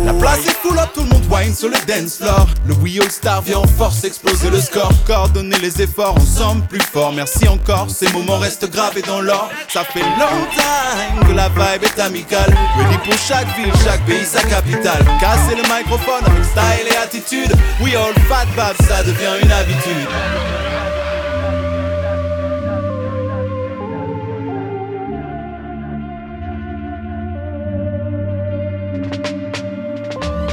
La 0.06 0.14
place 0.14 0.46
est 0.46 0.56
full 0.62 0.78
up, 0.78 0.88
tout 0.94 1.02
le 1.02 1.08
monde 1.08 1.24
wine 1.30 1.54
sur 1.54 1.68
le 1.68 1.76
dance 1.86 2.18
floor. 2.18 2.46
Le 2.66 2.74
We 2.74 3.00
All 3.00 3.10
Star 3.10 3.42
vient 3.42 3.58
en 3.58 3.66
force 3.66 4.04
exploser 4.04 4.50
le 4.50 4.60
score. 4.60 4.92
Coordonner 5.06 5.58
les 5.58 5.82
efforts 5.82 6.16
ensemble 6.16 6.62
plus 6.66 6.80
fort. 6.80 7.12
Merci 7.12 7.48
encore, 7.48 7.88
ces 7.90 8.10
moments 8.12 8.38
restent 8.38 8.70
gravés 8.70 9.02
dans 9.02 9.20
l'or. 9.20 9.50
Ça 9.74 9.82
fait 9.82 10.02
long 10.02 10.46
time 10.52 11.26
que 11.26 11.32
la 11.32 11.48
vibe 11.48 11.82
est 11.82 12.00
amicale. 12.00 12.54
Ready 12.78 12.96
pour 12.98 13.14
chaque 13.14 13.48
ville, 13.56 13.72
chaque 13.84 14.04
pays, 14.06 14.24
sa 14.24 14.40
capitale. 14.40 15.04
Casser 15.18 15.56
le 15.56 15.62
microphone 15.62 16.22
style 16.44 16.86
et 16.92 16.96
attitude. 16.96 17.52
We 17.82 17.96
All 17.96 18.14
Fat 18.28 18.46
Bab, 18.54 18.76
ça 18.86 19.02
devient 19.02 19.42
une 19.42 19.50
habitude. 19.50 20.08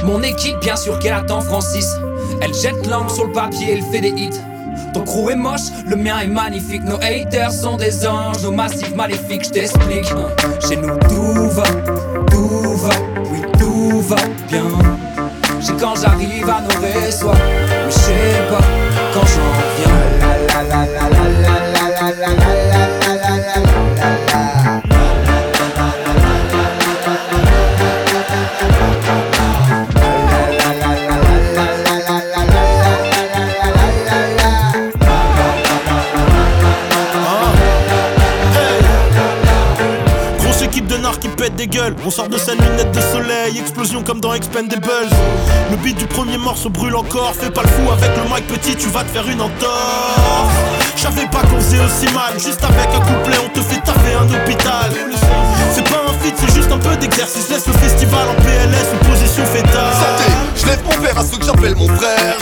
Mon 0.02 0.20
équipe, 0.24 0.58
bien 0.58 0.74
sûr 0.74 0.98
qu'elle 0.98 1.12
attend 1.12 1.42
Francis. 1.42 1.86
Elle 2.40 2.52
jette 2.52 2.88
l'angle 2.88 3.12
sur 3.12 3.26
le 3.26 3.32
papier, 3.32 3.74
elle 3.74 3.82
fait 3.82 4.00
des 4.00 4.20
hits. 4.20 4.51
Ton 4.92 5.02
crew 5.02 5.30
est 5.30 5.36
moche, 5.36 5.70
le 5.86 5.96
mien 5.96 6.18
est 6.20 6.26
magnifique. 6.26 6.84
Nos 6.84 6.96
haters 6.96 7.52
sont 7.52 7.76
des 7.76 8.06
anges, 8.06 8.42
nos 8.42 8.52
massifs 8.52 8.94
maléfiques, 8.94 9.44
je 9.44 9.50
t'explique. 9.50 10.12
Chez 10.68 10.76
nous, 10.76 10.96
tout 11.08 11.48
va, 11.50 11.64
tout 12.30 12.74
va, 12.76 12.94
oui, 13.30 13.40
tout 13.58 14.00
va 14.02 14.16
bien. 14.48 14.66
J'ai 15.60 15.74
quand 15.74 15.94
j'arrive 16.00 16.48
à 16.48 16.60
nos 16.60 16.80
réseaux, 16.80 17.32
mais 17.32 17.90
je 17.90 17.98
sais 17.98 18.50
pas 18.50 18.64
quand 19.14 19.26
j'en 19.26 19.52
viens. 19.78 20.12
Grosse 22.12 22.61
On 42.04 42.10
sort 42.10 42.28
de 42.28 42.38
sa 42.38 42.52
lunette 42.54 42.92
de 42.92 43.00
soleil, 43.00 43.58
explosion 43.58 44.04
comme 44.04 44.20
dans 44.20 44.32
Expendables. 44.34 45.10
Le 45.68 45.76
beat 45.78 45.98
du 45.98 46.06
premier 46.06 46.38
morceau 46.38 46.70
brûle 46.70 46.94
encore. 46.94 47.34
Fais 47.34 47.50
pas 47.50 47.62
le 47.62 47.68
fou 47.68 47.90
avec 47.90 48.10
le 48.16 48.22
mic 48.32 48.46
petit, 48.46 48.76
tu 48.76 48.88
vas 48.88 49.02
te 49.02 49.08
faire 49.08 49.28
une 49.28 49.40
entorse. 49.40 50.52
J'avais 50.96 51.26
pas 51.26 51.40
qu'on 51.40 51.56
faisait 51.56 51.80
aussi 51.80 52.06
mal. 52.14 52.34
Juste 52.34 52.62
avec 52.62 52.86
un 52.94 53.00
couplet, 53.00 53.36
on 53.44 53.48
te 53.48 53.60
fait 53.60 53.80
taffer 53.80 54.14
un 54.14 54.26
hôpital. 54.26 54.92
C'est 55.74 55.82
pas 55.82 56.02
un 56.06 56.12
feat, 56.22 56.34
c'est 56.36 56.54
juste 56.54 56.70
un 56.70 56.78
peu 56.78 56.94
d'exercice. 56.96 57.48
Laisse 57.48 57.66
le 57.66 57.72
festival 57.72 58.28
en 58.28 58.34
PLS, 58.42 58.86
une 58.92 59.08
position 59.10 59.44
fétale. 59.46 59.92
Santé, 59.92 60.32
je 60.54 60.66
lève 60.66 60.82
mon 60.84 61.02
verre 61.02 61.18
à 61.18 61.24
ceux 61.24 61.38
que 61.38 61.44
j'appelle 61.44 61.74
mon 61.74 61.88
frère. 61.88 62.36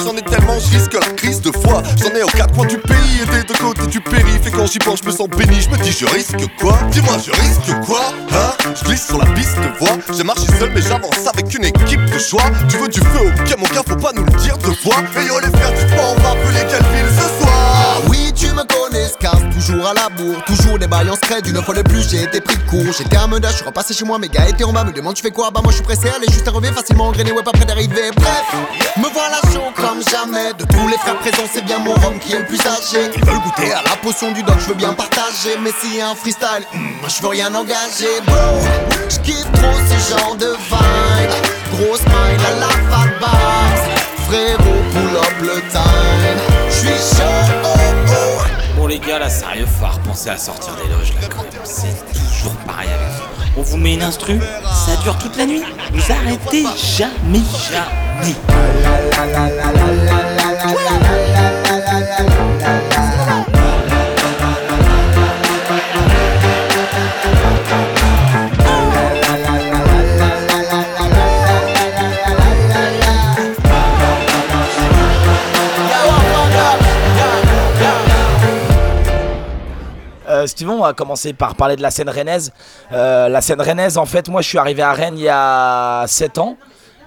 Je 0.60 0.76
risque 0.78 0.94
la 0.94 1.12
crise 1.14 1.40
de 1.40 1.50
foi. 1.52 1.82
J'en 1.96 2.14
ai 2.14 2.22
aux 2.22 2.26
quatre 2.28 2.54
coins 2.54 2.66
du 2.66 2.78
pays 2.78 3.22
et 3.22 3.26
des 3.26 3.42
deux 3.44 3.54
côtés 3.54 3.86
du 3.86 4.00
périph'. 4.00 4.46
Et 4.46 4.50
quand 4.50 4.66
j'y 4.66 4.78
pense, 4.78 5.00
je 5.02 5.06
me 5.06 5.12
sens 5.12 5.28
béni. 5.28 5.60
Je 5.60 5.70
me 5.70 5.76
dis, 5.82 5.92
je 5.92 6.06
risque 6.06 6.36
quoi? 6.58 6.78
Dis-moi, 6.90 7.16
je 7.24 7.30
risque 7.30 7.86
quoi? 7.86 8.12
Hein? 8.32 8.52
Je 8.78 8.84
glisse 8.84 9.06
sur 9.06 9.18
la 9.18 9.26
piste 9.26 9.56
de 9.56 9.78
voix. 9.78 9.96
J'ai 10.16 10.24
marché 10.24 10.46
seul, 10.58 10.70
mais 10.74 10.82
j'avance 10.82 11.26
avec 11.26 11.54
une 11.54 11.64
équipe 11.64 12.04
de 12.04 12.18
choix. 12.18 12.44
Tu 12.68 12.76
veux 12.76 12.88
du 12.88 13.00
feu, 13.00 13.32
ok, 13.38 13.58
mon 13.58 13.66
gars, 13.74 13.82
faut 13.86 13.96
pas 13.96 14.12
nous 14.14 14.24
le 14.24 14.32
dire 14.32 14.56
deux 14.58 14.74
fois. 14.74 14.96
Et 15.16 15.20
les 15.20 15.58
frères, 15.58 15.72
dites-moi, 15.72 16.04
on 16.16 16.20
va 16.20 16.30
appeler 16.30 16.60
quelle 16.68 16.86
ville 16.94 17.10
ce 17.14 17.42
soir 17.42 17.52
Ah 17.52 18.00
oui, 18.08 18.19
tu 18.40 18.46
me 18.52 18.64
connais, 18.64 19.06
casse 19.20 19.44
toujours 19.52 19.86
à 19.86 19.94
la 19.94 20.08
bourre. 20.08 20.42
Toujours 20.46 20.78
des 20.78 20.86
bails 20.86 21.10
en 21.10 21.14
secret, 21.14 21.42
d'une 21.42 21.62
fois 21.62 21.74
de 21.74 21.82
plus, 21.82 22.08
j'ai 22.08 22.22
été 22.22 22.40
pris 22.40 22.56
de 22.56 22.62
court. 22.62 22.92
J'étais 22.96 23.16
à 23.16 23.26
Meda, 23.26 23.50
je 23.50 23.56
suis 23.56 23.64
repassé 23.64 23.92
chez 23.92 24.04
moi, 24.04 24.18
mes 24.18 24.28
gars 24.28 24.48
étaient 24.48 24.64
en 24.64 24.72
bas, 24.72 24.84
me 24.84 24.92
demandent 24.92 25.14
tu 25.14 25.22
fais 25.22 25.30
quoi? 25.30 25.50
Bah 25.50 25.60
moi 25.62 25.70
je 25.70 25.76
suis 25.76 25.84
pressé, 25.84 26.08
aller 26.08 26.26
juste 26.32 26.48
à 26.48 26.50
revient 26.50 26.72
facilement 26.72 27.08
engrainé, 27.08 27.32
ouais 27.32 27.42
pas 27.42 27.52
près 27.52 27.66
d'arriver. 27.66 28.10
Bref, 28.16 28.46
me 28.96 29.08
voilà 29.12 29.40
chaud 29.52 29.70
comme 29.76 30.00
jamais. 30.10 30.54
De 30.54 30.64
tous 30.64 30.88
les 30.88 30.96
frères 30.96 31.18
présents, 31.18 31.48
c'est 31.52 31.64
bien 31.64 31.78
mon 31.78 31.92
rhum 31.92 32.18
qui 32.18 32.32
est 32.32 32.38
le 32.38 32.46
plus 32.46 32.60
âgé. 32.60 33.10
Ils 33.14 33.24
veulent 33.24 33.40
goûter 33.40 33.72
à 33.72 33.82
la 33.82 33.96
potion 34.02 34.32
du 34.32 34.42
doc, 34.42 34.56
je 34.60 34.66
veux 34.68 34.74
bien 34.74 34.94
partager. 34.94 35.58
Mais 35.62 35.72
s'il 35.78 35.96
y 35.96 36.00
a 36.00 36.08
un 36.08 36.14
freestyle, 36.14 36.64
hmm, 36.72 37.08
je 37.08 37.22
veux 37.22 37.28
rien 37.28 37.54
engager, 37.54 38.20
bro. 38.26 38.60
Je 39.10 39.18
kiffe 39.18 39.52
trop 39.52 39.78
ce 39.90 40.16
genre 40.16 40.36
de 40.36 40.46
vibe. 40.46 41.34
Grosse 41.72 42.00
smile 42.00 42.46
à 42.46 42.60
la 42.60 42.68
fat 42.90 43.20
bars. 43.20 43.84
Frérot, 44.26 44.82
pull 44.92 45.16
up 45.16 45.34
le 45.42 45.60
time. 45.70 46.49
Là 49.20 49.28
sérieux 49.28 49.66
faut 49.66 49.86
repenser 49.86 50.30
à 50.30 50.38
sortir 50.38 50.74
des 50.76 50.90
loges 50.90 51.12
là 51.14 51.28
C'est 51.62 51.94
toujours 52.12 52.56
pareil 52.66 52.88
avec 52.88 53.06
vous 53.16 53.60
On 53.60 53.62
vous 53.62 53.76
met 53.76 53.94
une 53.94 54.02
instru, 54.02 54.40
ça 54.64 54.96
dure 55.02 55.18
toute 55.18 55.36
la 55.36 55.44
nuit 55.44 55.62
Vous 55.92 56.12
arrêtez 56.12 56.64
jamais 56.96 57.42
jamais 57.70 58.34
Steven, 80.60 80.74
on 80.74 80.82
va 80.82 80.92
commencer 80.92 81.32
par 81.32 81.54
parler 81.54 81.74
de 81.74 81.80
la 81.80 81.90
scène 81.90 82.10
rennaise. 82.10 82.52
Euh, 82.92 83.30
la 83.30 83.40
scène 83.40 83.62
rennaise, 83.62 83.96
en 83.96 84.04
fait, 84.04 84.28
moi 84.28 84.42
je 84.42 84.48
suis 84.48 84.58
arrivé 84.58 84.82
à 84.82 84.92
Rennes 84.92 85.16
il 85.16 85.22
y 85.22 85.28
a 85.30 86.04
7 86.06 86.36
ans. 86.36 86.58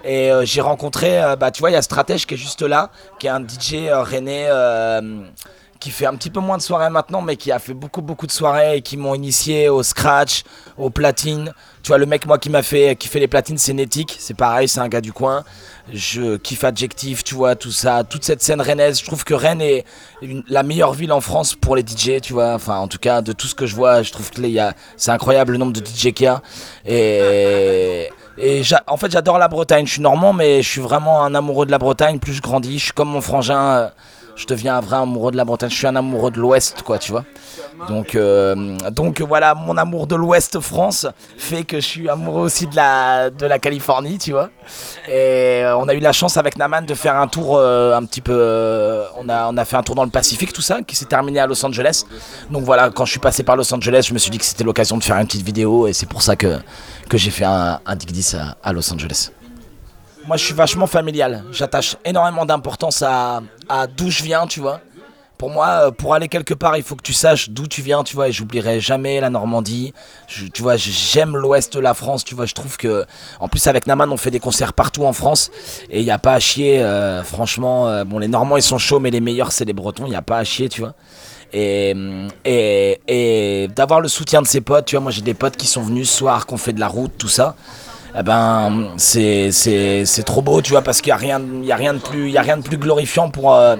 Et 0.02 0.32
euh, 0.32 0.44
j'ai 0.44 0.60
rencontré, 0.60 1.22
euh, 1.22 1.36
bah, 1.36 1.52
tu 1.52 1.60
vois, 1.60 1.70
il 1.70 1.74
y 1.74 1.76
a 1.76 1.82
Stratège 1.82 2.26
qui 2.26 2.34
est 2.34 2.36
juste 2.36 2.62
là, 2.62 2.90
qui 3.20 3.28
est 3.28 3.30
un 3.30 3.38
DJ 3.38 3.92
rennais 3.92 4.48
qui 5.84 5.90
fait 5.90 6.06
un 6.06 6.14
petit 6.16 6.30
peu 6.30 6.40
moins 6.40 6.56
de 6.56 6.62
soirées 6.62 6.88
maintenant, 6.88 7.20
mais 7.20 7.36
qui 7.36 7.52
a 7.52 7.58
fait 7.58 7.74
beaucoup, 7.74 8.00
beaucoup 8.00 8.26
de 8.26 8.32
soirées 8.32 8.78
et 8.78 8.80
qui 8.80 8.96
m'ont 8.96 9.14
initié 9.14 9.68
au 9.68 9.82
scratch, 9.82 10.42
au 10.78 10.88
platine. 10.88 11.52
Tu 11.82 11.88
vois, 11.88 11.98
le 11.98 12.06
mec, 12.06 12.24
moi, 12.26 12.38
qui 12.38 12.48
m'a 12.48 12.62
fait, 12.62 12.96
qui 12.96 13.06
fait 13.06 13.20
les 13.20 13.28
platines, 13.28 13.58
c'est 13.58 13.74
Netic. 13.74 14.16
C'est 14.18 14.32
pareil, 14.32 14.66
c'est 14.66 14.80
un 14.80 14.88
gars 14.88 15.02
du 15.02 15.12
coin. 15.12 15.44
Je 15.92 16.38
kiffe 16.38 16.64
Adjectif, 16.64 17.22
tu 17.22 17.34
vois, 17.34 17.54
tout 17.54 17.70
ça, 17.70 18.02
toute 18.02 18.24
cette 18.24 18.42
scène 18.42 18.62
rennaise. 18.62 18.98
Je 18.98 19.04
trouve 19.04 19.24
que 19.24 19.34
Rennes 19.34 19.60
est 19.60 19.84
la 20.48 20.62
meilleure 20.62 20.94
ville 20.94 21.12
en 21.12 21.20
France 21.20 21.54
pour 21.54 21.76
les 21.76 21.82
DJ, 21.82 22.22
tu 22.22 22.32
vois. 22.32 22.54
Enfin, 22.54 22.78
en 22.78 22.88
tout 22.88 22.96
cas, 22.96 23.20
de 23.20 23.32
tout 23.34 23.46
ce 23.46 23.54
que 23.54 23.66
je 23.66 23.74
vois, 23.76 24.02
je 24.02 24.10
trouve 24.10 24.30
que 24.30 24.40
c'est 24.96 25.10
incroyable 25.10 25.52
le 25.52 25.58
nombre 25.58 25.74
de 25.74 25.84
DJ 25.84 26.14
qu'il 26.14 26.24
y 26.24 26.28
a. 26.28 26.40
Et, 26.86 28.08
et 28.38 28.62
en 28.86 28.96
fait, 28.96 29.10
j'adore 29.10 29.36
la 29.36 29.48
Bretagne. 29.48 29.84
Je 29.86 29.92
suis 29.92 30.00
normand, 30.02 30.32
mais 30.32 30.62
je 30.62 30.68
suis 30.70 30.80
vraiment 30.80 31.22
un 31.22 31.34
amoureux 31.34 31.66
de 31.66 31.70
la 31.70 31.78
Bretagne. 31.78 32.18
Plus 32.20 32.32
je 32.32 32.40
grandis, 32.40 32.78
je 32.78 32.84
suis 32.84 32.92
comme 32.94 33.10
mon 33.10 33.20
frangin. 33.20 33.60
euh, 33.60 33.88
Je 34.36 34.46
deviens 34.46 34.76
un 34.76 34.80
vrai 34.80 34.96
amoureux 34.96 35.30
de 35.30 35.36
la 35.36 35.44
Bretagne. 35.44 35.70
Je 35.70 35.76
suis 35.76 35.86
un 35.86 35.94
amoureux 35.96 36.30
de 36.30 36.40
l'Ouest, 36.40 36.82
quoi, 36.82 36.98
tu 36.98 37.12
vois. 37.12 37.24
Donc, 37.88 38.14
euh, 38.14 38.76
donc 38.90 39.20
voilà, 39.20 39.54
mon 39.54 39.76
amour 39.76 40.06
de 40.06 40.14
l'Ouest 40.14 40.60
France 40.60 41.06
fait 41.36 41.64
que 41.64 41.76
je 41.76 41.86
suis 41.86 42.08
amoureux 42.08 42.42
aussi 42.42 42.66
de 42.66 42.74
la, 42.76 43.30
de 43.30 43.46
la 43.46 43.58
Californie, 43.58 44.18
tu 44.18 44.32
vois. 44.32 44.50
Et 45.08 45.62
euh, 45.64 45.76
on 45.76 45.88
a 45.88 45.94
eu 45.94 45.98
la 46.00 46.12
chance 46.12 46.36
avec 46.36 46.56
Naman 46.56 46.82
de 46.82 46.94
faire 46.94 47.16
un 47.16 47.26
tour 47.26 47.56
euh, 47.56 47.96
un 47.96 48.04
petit 48.04 48.20
peu. 48.20 49.04
on, 49.18 49.28
a, 49.28 49.48
on 49.50 49.56
a 49.56 49.64
fait 49.64 49.76
un 49.76 49.82
tour 49.82 49.94
dans 49.94 50.04
le 50.04 50.10
Pacifique, 50.10 50.52
tout 50.52 50.62
ça, 50.62 50.82
qui 50.82 50.96
s'est 50.96 51.04
terminé 51.04 51.40
à 51.40 51.46
Los 51.46 51.64
Angeles. 51.64 52.04
Donc 52.50 52.64
voilà, 52.64 52.90
quand 52.90 53.04
je 53.04 53.12
suis 53.12 53.20
passé 53.20 53.42
par 53.42 53.56
Los 53.56 53.72
Angeles, 53.72 54.06
je 54.08 54.14
me 54.14 54.18
suis 54.18 54.30
dit 54.30 54.38
que 54.38 54.44
c'était 54.44 54.64
l'occasion 54.64 54.96
de 54.96 55.04
faire 55.04 55.16
une 55.16 55.26
petite 55.26 55.44
vidéo 55.44 55.86
et 55.86 55.92
c'est 55.92 56.08
pour 56.08 56.22
ça 56.22 56.36
que, 56.36 56.58
que 57.08 57.18
j'ai 57.18 57.30
fait 57.30 57.44
un, 57.44 57.80
un 57.84 57.96
Dig 57.96 58.10
10 58.10 58.34
à, 58.34 58.56
à 58.62 58.72
Los 58.72 58.92
Angeles. 58.92 59.30
Moi, 60.26 60.38
je 60.38 60.44
suis 60.44 60.54
vachement 60.54 60.86
familial. 60.86 61.44
J'attache 61.52 61.96
énormément 62.04 62.46
d'importance 62.46 63.02
à, 63.02 63.42
à 63.68 63.86
d'où 63.86 64.10
je 64.10 64.22
viens, 64.22 64.46
tu 64.46 64.60
vois. 64.60 64.80
Pour 65.36 65.50
moi, 65.50 65.66
euh, 65.68 65.90
pour 65.90 66.14
aller 66.14 66.28
quelque 66.28 66.54
part, 66.54 66.78
il 66.78 66.82
faut 66.82 66.94
que 66.96 67.02
tu 67.02 67.12
saches 67.12 67.50
d'où 67.50 67.66
tu 67.66 67.82
viens, 67.82 68.02
tu 68.04 68.14
vois. 68.14 68.28
Et 68.28 68.32
j'oublierai 68.32 68.80
jamais 68.80 69.20
la 69.20 69.28
Normandie. 69.28 69.92
Tu 70.26 70.62
vois, 70.62 70.76
j'aime 70.76 71.36
l'ouest 71.36 71.74
de 71.74 71.80
la 71.80 71.92
France, 71.92 72.24
tu 72.24 72.34
vois. 72.34 72.46
Je 72.46 72.54
trouve 72.54 72.78
que, 72.78 73.04
en 73.38 73.48
plus, 73.48 73.66
avec 73.66 73.86
Naman, 73.86 74.10
on 74.10 74.16
fait 74.16 74.30
des 74.30 74.40
concerts 74.40 74.72
partout 74.72 75.04
en 75.04 75.12
France. 75.12 75.50
Et 75.90 76.00
il 76.00 76.04
n'y 76.04 76.10
a 76.10 76.18
pas 76.18 76.32
à 76.32 76.40
chier, 76.40 76.82
euh, 76.82 77.22
franchement. 77.22 77.88
euh, 77.88 78.04
bon, 78.04 78.18
les 78.18 78.28
Normands, 78.28 78.56
ils 78.56 78.62
sont 78.62 78.78
chauds, 78.78 79.00
mais 79.00 79.10
les 79.10 79.20
meilleurs, 79.20 79.52
c'est 79.52 79.66
les 79.66 79.74
Bretons. 79.74 80.06
Il 80.06 80.10
n'y 80.10 80.16
a 80.16 80.22
pas 80.22 80.38
à 80.38 80.44
chier, 80.44 80.70
tu 80.70 80.80
vois. 80.80 80.94
Et, 81.52 81.94
et, 82.46 83.00
et 83.06 83.68
d'avoir 83.68 84.00
le 84.00 84.08
soutien 84.08 84.40
de 84.40 84.46
ses 84.46 84.62
potes, 84.62 84.86
tu 84.86 84.96
vois. 84.96 85.02
Moi, 85.02 85.12
j'ai 85.12 85.22
des 85.22 85.34
potes 85.34 85.58
qui 85.58 85.66
sont 85.66 85.82
venus 85.82 86.08
ce 86.10 86.16
soir, 86.16 86.46
qui 86.46 86.54
ont 86.54 86.58
fait 86.58 86.72
de 86.72 86.80
la 86.80 86.88
route, 86.88 87.12
tout 87.18 87.28
ça 87.28 87.54
eh 88.16 88.22
ben 88.22 88.88
c'est 88.96 90.22
trop 90.24 90.40
beau 90.40 90.62
tu 90.62 90.70
vois 90.70 90.82
parce 90.82 91.00
qu'il 91.00 91.08
y 91.08 91.12
a 91.12 91.16
rien 91.16 91.40
il 91.40 91.64
y 91.64 91.72
a 91.72 91.76
rien 91.76 91.94
de 91.94 91.98
plus 91.98 92.28
il 92.28 92.32
y 92.32 92.38
a 92.38 92.42
rien 92.42 92.56
de 92.56 92.62
plus 92.62 92.78
glorifiant 92.78 93.28
pour 93.28 93.52
euh, 93.54 93.76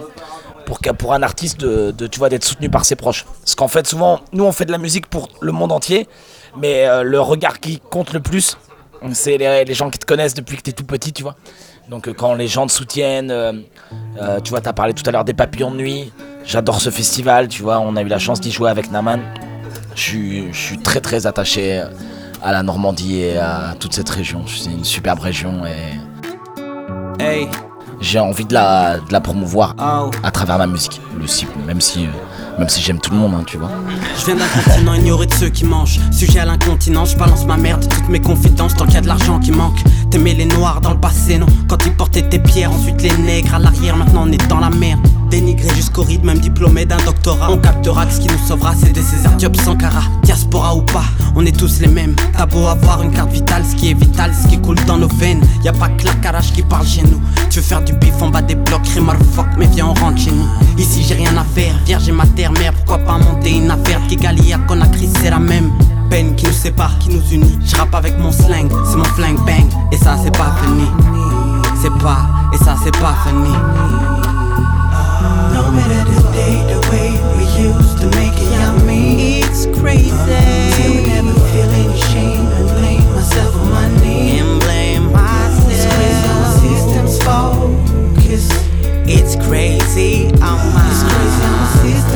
pour 0.98 1.12
un 1.12 1.22
artiste 1.22 1.60
de, 1.60 1.90
de, 1.90 2.06
tu 2.06 2.18
vois 2.18 2.30
d'être 2.30 2.42
soutenu 2.42 2.70
par 2.70 2.86
ses 2.86 2.96
proches. 2.96 3.26
Parce 3.42 3.54
qu'en 3.54 3.68
fait 3.68 3.86
souvent 3.86 4.20
nous 4.32 4.44
on 4.44 4.50
fait 4.50 4.64
de 4.64 4.72
la 4.72 4.78
musique 4.78 5.06
pour 5.06 5.28
le 5.40 5.52
monde 5.52 5.70
entier 5.70 6.08
mais 6.56 6.86
euh, 6.88 7.02
le 7.02 7.20
regard 7.20 7.60
qui 7.60 7.80
compte 7.90 8.12
le 8.12 8.20
plus 8.20 8.58
c'est 9.12 9.36
les, 9.36 9.64
les 9.66 9.74
gens 9.74 9.90
qui 9.90 9.98
te 9.98 10.06
connaissent 10.06 10.34
depuis 10.34 10.56
que 10.56 10.62
tu 10.62 10.70
es 10.70 10.72
tout 10.72 10.84
petit 10.84 11.12
tu 11.12 11.22
vois. 11.22 11.36
Donc 11.88 12.08
euh, 12.08 12.14
quand 12.14 12.34
les 12.34 12.48
gens 12.48 12.66
te 12.66 12.72
soutiennent 12.72 13.32
tu 14.42 14.50
vois 14.50 14.60
tu 14.60 14.68
as 14.68 14.72
parlé 14.72 14.94
tout 14.94 15.04
à 15.06 15.12
l'heure 15.12 15.24
des 15.24 15.34
papillons 15.34 15.70
de 15.70 15.76
nuit. 15.76 16.12
J'adore 16.44 16.80
ce 16.80 16.90
festival 16.90 17.46
tu 17.46 17.62
vois 17.62 17.78
on 17.78 17.94
a 17.94 18.02
eu 18.02 18.08
la 18.08 18.18
chance 18.18 18.40
d'y 18.40 18.50
jouer 18.50 18.70
avec 18.70 18.90
Naman. 18.90 19.20
Je 19.94 20.50
suis 20.50 20.78
très 20.82 21.00
très 21.00 21.26
attaché 21.26 21.84
à 22.44 22.52
la 22.52 22.62
Normandie 22.62 23.20
et 23.20 23.38
à 23.38 23.74
toute 23.80 23.94
cette 23.94 24.10
région. 24.10 24.42
C'est 24.46 24.70
une 24.70 24.84
superbe 24.84 25.20
région 25.20 25.62
et 25.66 27.48
j'ai 28.00 28.18
envie 28.20 28.44
de 28.44 28.52
la, 28.52 28.98
de 28.98 29.12
la 29.12 29.20
promouvoir 29.20 29.74
à 30.22 30.30
travers 30.30 30.58
ma 30.58 30.66
musique, 30.66 31.00
le 31.18 31.26
si- 31.26 31.46
même 31.66 31.80
si, 31.80 32.04
euh, 32.04 32.08
même 32.58 32.68
si 32.68 32.82
j'aime 32.82 32.98
tout 33.00 33.10
le 33.12 33.16
monde, 33.16 33.32
hein, 33.34 33.44
tu 33.46 33.56
vois. 33.56 33.70
Je 34.18 34.26
viens 34.26 34.34
d'un 34.36 34.46
continent 34.62 34.92
ignoré 34.94 35.24
de 35.26 35.32
ceux 35.32 35.48
qui 35.48 35.64
mangent. 35.64 35.98
Sujet 36.12 36.40
à 36.40 36.44
l'incontinence, 36.44 37.12
je 37.12 37.16
balance 37.16 37.46
ma 37.46 37.56
merde, 37.56 37.86
toutes 37.88 38.08
mes 38.10 38.20
confidences 38.20 38.74
tant 38.74 38.84
qu'il 38.84 38.94
y 38.94 38.98
a 38.98 39.00
de 39.00 39.06
l'argent 39.08 39.38
qui 39.38 39.52
manque. 39.52 39.78
T'aimais 40.10 40.34
les 40.34 40.44
noirs 40.44 40.80
dans 40.82 40.90
le 40.90 41.00
passé, 41.00 41.38
non? 41.38 41.46
Quand 41.66 41.78
ils 41.86 41.94
portaient 41.96 42.28
tes 42.28 42.38
pierres, 42.38 42.72
ensuite 42.72 43.00
les 43.00 43.16
nègres 43.16 43.54
à 43.54 43.58
l'arrière, 43.58 43.96
maintenant 43.96 44.24
on 44.26 44.32
est 44.32 44.46
dans 44.48 44.60
la 44.60 44.70
merde. 44.70 45.00
Dénigré 45.30 45.68
jusqu'au 45.74 46.02
rythme, 46.02 46.26
même 46.26 46.38
diplômé 46.38 46.84
d'un 46.84 46.98
doctorat. 46.98 47.50
On 47.50 47.58
captera 47.58 48.06
que 48.06 48.12
ce 48.12 48.20
qui 48.20 48.28
nous 48.28 48.46
sauvera, 48.46 48.74
c'est 48.74 48.92
des 48.92 49.02
César 49.02 49.32
Diop 49.32 49.56
Sankara. 49.56 50.02
Diaspora 50.22 50.74
ou 50.76 50.82
pas, 50.82 51.04
on 51.34 51.44
est 51.44 51.56
tous 51.56 51.80
les 51.80 51.88
mêmes. 51.88 52.14
T'as 52.36 52.46
beau 52.46 52.66
avoir 52.66 53.02
une 53.02 53.10
carte 53.10 53.32
vitale, 53.32 53.64
ce 53.68 53.74
qui 53.74 53.90
est 53.90 53.94
vital, 53.94 54.32
ce 54.34 54.48
qui 54.48 54.60
coule 54.60 54.78
dans 54.86 54.98
nos 54.98 55.08
veines. 55.08 55.42
Y 55.64 55.68
a 55.68 55.72
pas 55.72 55.88
que 55.88 56.06
la 56.06 56.14
carage 56.14 56.52
qui 56.52 56.62
parle 56.62 56.86
chez 56.86 57.02
nous. 57.02 57.20
Tu 57.50 57.58
veux 57.58 57.64
faire 57.64 57.82
du 57.82 57.92
bif 57.94 58.14
en 58.20 58.28
bas 58.28 58.42
des 58.42 58.54
blocs, 58.54 58.86
remarque 58.94 59.22
fuck, 59.34 59.46
mais 59.58 59.66
viens, 59.66 59.86
on 59.86 59.94
rentre 59.94 60.18
chez 60.20 60.30
nous. 60.30 60.46
Ici 60.78 61.04
j'ai 61.06 61.14
rien 61.14 61.36
à 61.36 61.44
faire, 61.44 61.74
vierge 61.84 62.08
et 62.08 62.12
ma 62.12 62.26
terre 62.26 62.52
mère, 62.52 62.72
pourquoi 62.72 62.98
pas 62.98 63.18
monter 63.18 63.56
une 63.56 63.70
affaire? 63.70 64.00
Kigali 64.08 64.52
à 64.52 64.58
Conakry, 64.58 65.08
c'est 65.20 65.30
la 65.30 65.38
même. 65.38 65.70
Peine 66.10 66.34
qui 66.36 66.46
nous 66.46 66.52
sépare, 66.52 66.98
qui 66.98 67.08
nous 67.08 67.22
unit. 67.32 67.58
Je 67.64 67.76
rappe 67.76 67.94
avec 67.94 68.18
mon 68.18 68.30
slang, 68.30 68.68
c'est 68.88 68.96
mon 68.96 69.04
flingue 69.04 69.38
bang, 69.44 69.66
et 69.90 69.96
ça 69.96 70.16
c'est 70.22 70.36
pas 70.36 70.54
fini. 70.62 70.86
C'est 71.80 72.02
pas, 72.02 72.28
et 72.52 72.58
ça 72.58 72.76
c'est 72.84 72.96
pas 72.98 73.14
fini. 73.26 74.03
Crazy. 79.84 80.10
Till 80.76 80.94
we 80.96 81.02
never 81.06 81.34
feel 81.52 81.68
any 81.68 82.00
shame 82.08 82.46
and 82.56 82.68
blame 82.80 83.04
myself 83.12 83.54
on 83.56 83.70
my 83.70 83.88
knee. 84.00 84.38
And 84.40 84.60
blame 84.60 85.12
myself. 85.12 85.70
It's 85.70 85.84
crazy 85.92 86.24
how 86.24 86.40
my 86.40 86.52
system's 86.64 87.16
focus. 87.28 88.44
It's 89.06 89.34
crazy, 89.46 90.32
I'm 90.40 90.60
It's 90.88 91.02
crazy 91.10 91.42
how 91.44 91.56
my 91.60 91.68
system's 91.84 92.13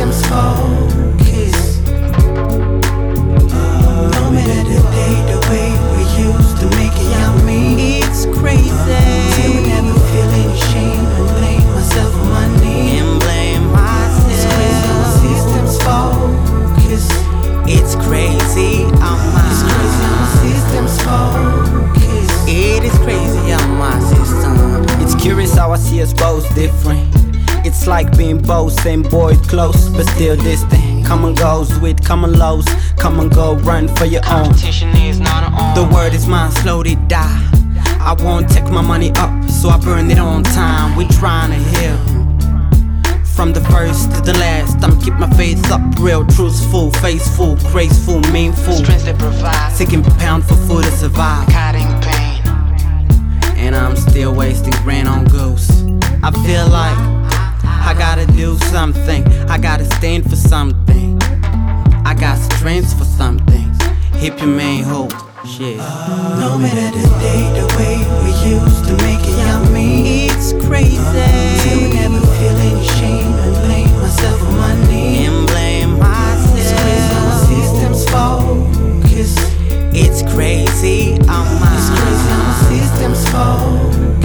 goes 32.08 32.24
and 32.24 32.38
lose. 32.38 32.66
Come 32.96 33.20
and 33.20 33.32
go, 33.32 33.56
run 33.56 33.88
for 33.96 34.06
your 34.06 34.22
own. 34.28 34.52
The 34.52 35.88
word 35.92 36.14
is 36.14 36.26
mine, 36.26 36.50
slowly 36.52 36.96
die. 37.06 37.44
I 38.00 38.16
won't 38.20 38.48
take 38.48 38.64
my 38.64 38.80
money 38.80 39.10
up, 39.16 39.50
so 39.50 39.68
I 39.68 39.78
burn 39.78 40.10
it 40.10 40.18
on 40.18 40.42
time. 40.42 40.96
We're 40.96 41.08
trying 41.08 41.50
to 41.50 41.78
heal. 41.78 41.96
From 43.24 43.52
the 43.52 43.60
first 43.70 44.10
to 44.14 44.20
the 44.22 44.32
last, 44.38 44.82
I'm 44.82 44.98
keep 45.00 45.14
my 45.14 45.30
faith 45.36 45.70
up, 45.70 45.80
real, 46.00 46.26
truthful, 46.26 46.90
faithful, 46.92 47.56
graceful, 47.70 48.20
meanful. 48.32 48.74
Strength 48.74 49.04
to 49.04 49.14
provide. 49.14 49.76
Taking 49.76 50.02
pound 50.02 50.44
for 50.44 50.54
food 50.54 50.84
to 50.84 50.90
survive. 50.90 51.46
Cutting 51.48 51.88
pain. 52.00 52.42
And 53.56 53.76
I'm 53.76 53.96
still 53.96 54.34
wasting 54.34 54.72
grand 54.82 55.08
on 55.08 55.24
goose. 55.26 55.70
I 56.22 56.30
feel 56.46 56.66
like 56.68 56.98
I 57.64 57.94
gotta 57.96 58.26
do 58.32 58.58
something. 58.70 59.26
I 59.48 59.58
gotta 59.58 59.84
stand 59.96 60.28
for 60.28 60.36
something. 60.36 61.18
I 62.08 62.14
got 62.14 62.38
strength 62.38 62.96
for 62.96 63.04
something. 63.04 63.68
Hip 64.14 64.38
your 64.40 64.48
main 64.48 64.82
hope. 64.82 65.12
Shit. 65.44 65.76
No 65.76 66.56
matter 66.56 66.88
the 66.96 67.06
day, 67.20 67.44
the 67.52 67.66
way 67.76 67.98
we 68.24 68.32
used 68.48 68.86
to 68.86 68.96
make 69.04 69.20
it, 69.28 69.36
yeah, 69.36 69.60
me. 69.74 70.28
It's 70.28 70.54
crazy. 70.66 70.96
Till 70.96 71.76
we 71.76 71.92
never 71.92 72.18
feel 72.38 72.56
any 72.64 72.86
shame 72.96 73.34
and 73.44 73.54
blame 73.66 73.92
myself 74.00 74.38
for 74.38 74.52
my 74.52 74.74
name. 74.86 75.32
And 75.32 75.46
blame 75.48 75.98
myself. 75.98 76.56
It's 76.56 76.72
crazy 76.80 77.14
my 77.28 77.36
system's 77.44 78.04
focus. 78.08 79.36
It's 79.92 80.22
crazy. 80.32 81.18
I'm 81.28 81.60
It's 81.76 81.90
crazy 81.92 82.32
my 82.40 82.54
system's 82.70 83.28
focus. 83.28 84.17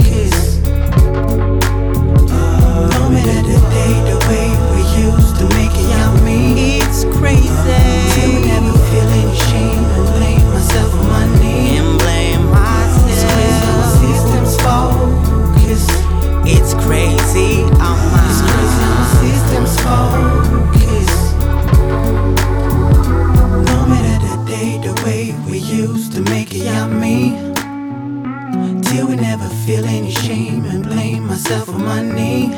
Till 28.94 29.08
we 29.08 29.16
never 29.16 29.48
feel 29.66 29.84
any 29.86 30.12
shame 30.12 30.64
and 30.66 30.84
blame 30.84 31.26
myself 31.26 31.64
for 31.64 31.72
my 31.72 32.00
knee. 32.00 32.48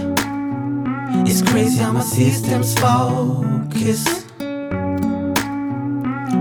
It's 1.24 1.40
crazy 1.40 1.78
how 1.78 1.92
my 1.92 2.02
system's 2.02 2.74
focus. 2.78 4.04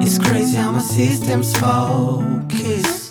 It's 0.03 0.19
crazy 0.19 0.57
how 0.57 0.73
my 0.73 0.81
system's 0.81 1.55
focus. 1.57 3.04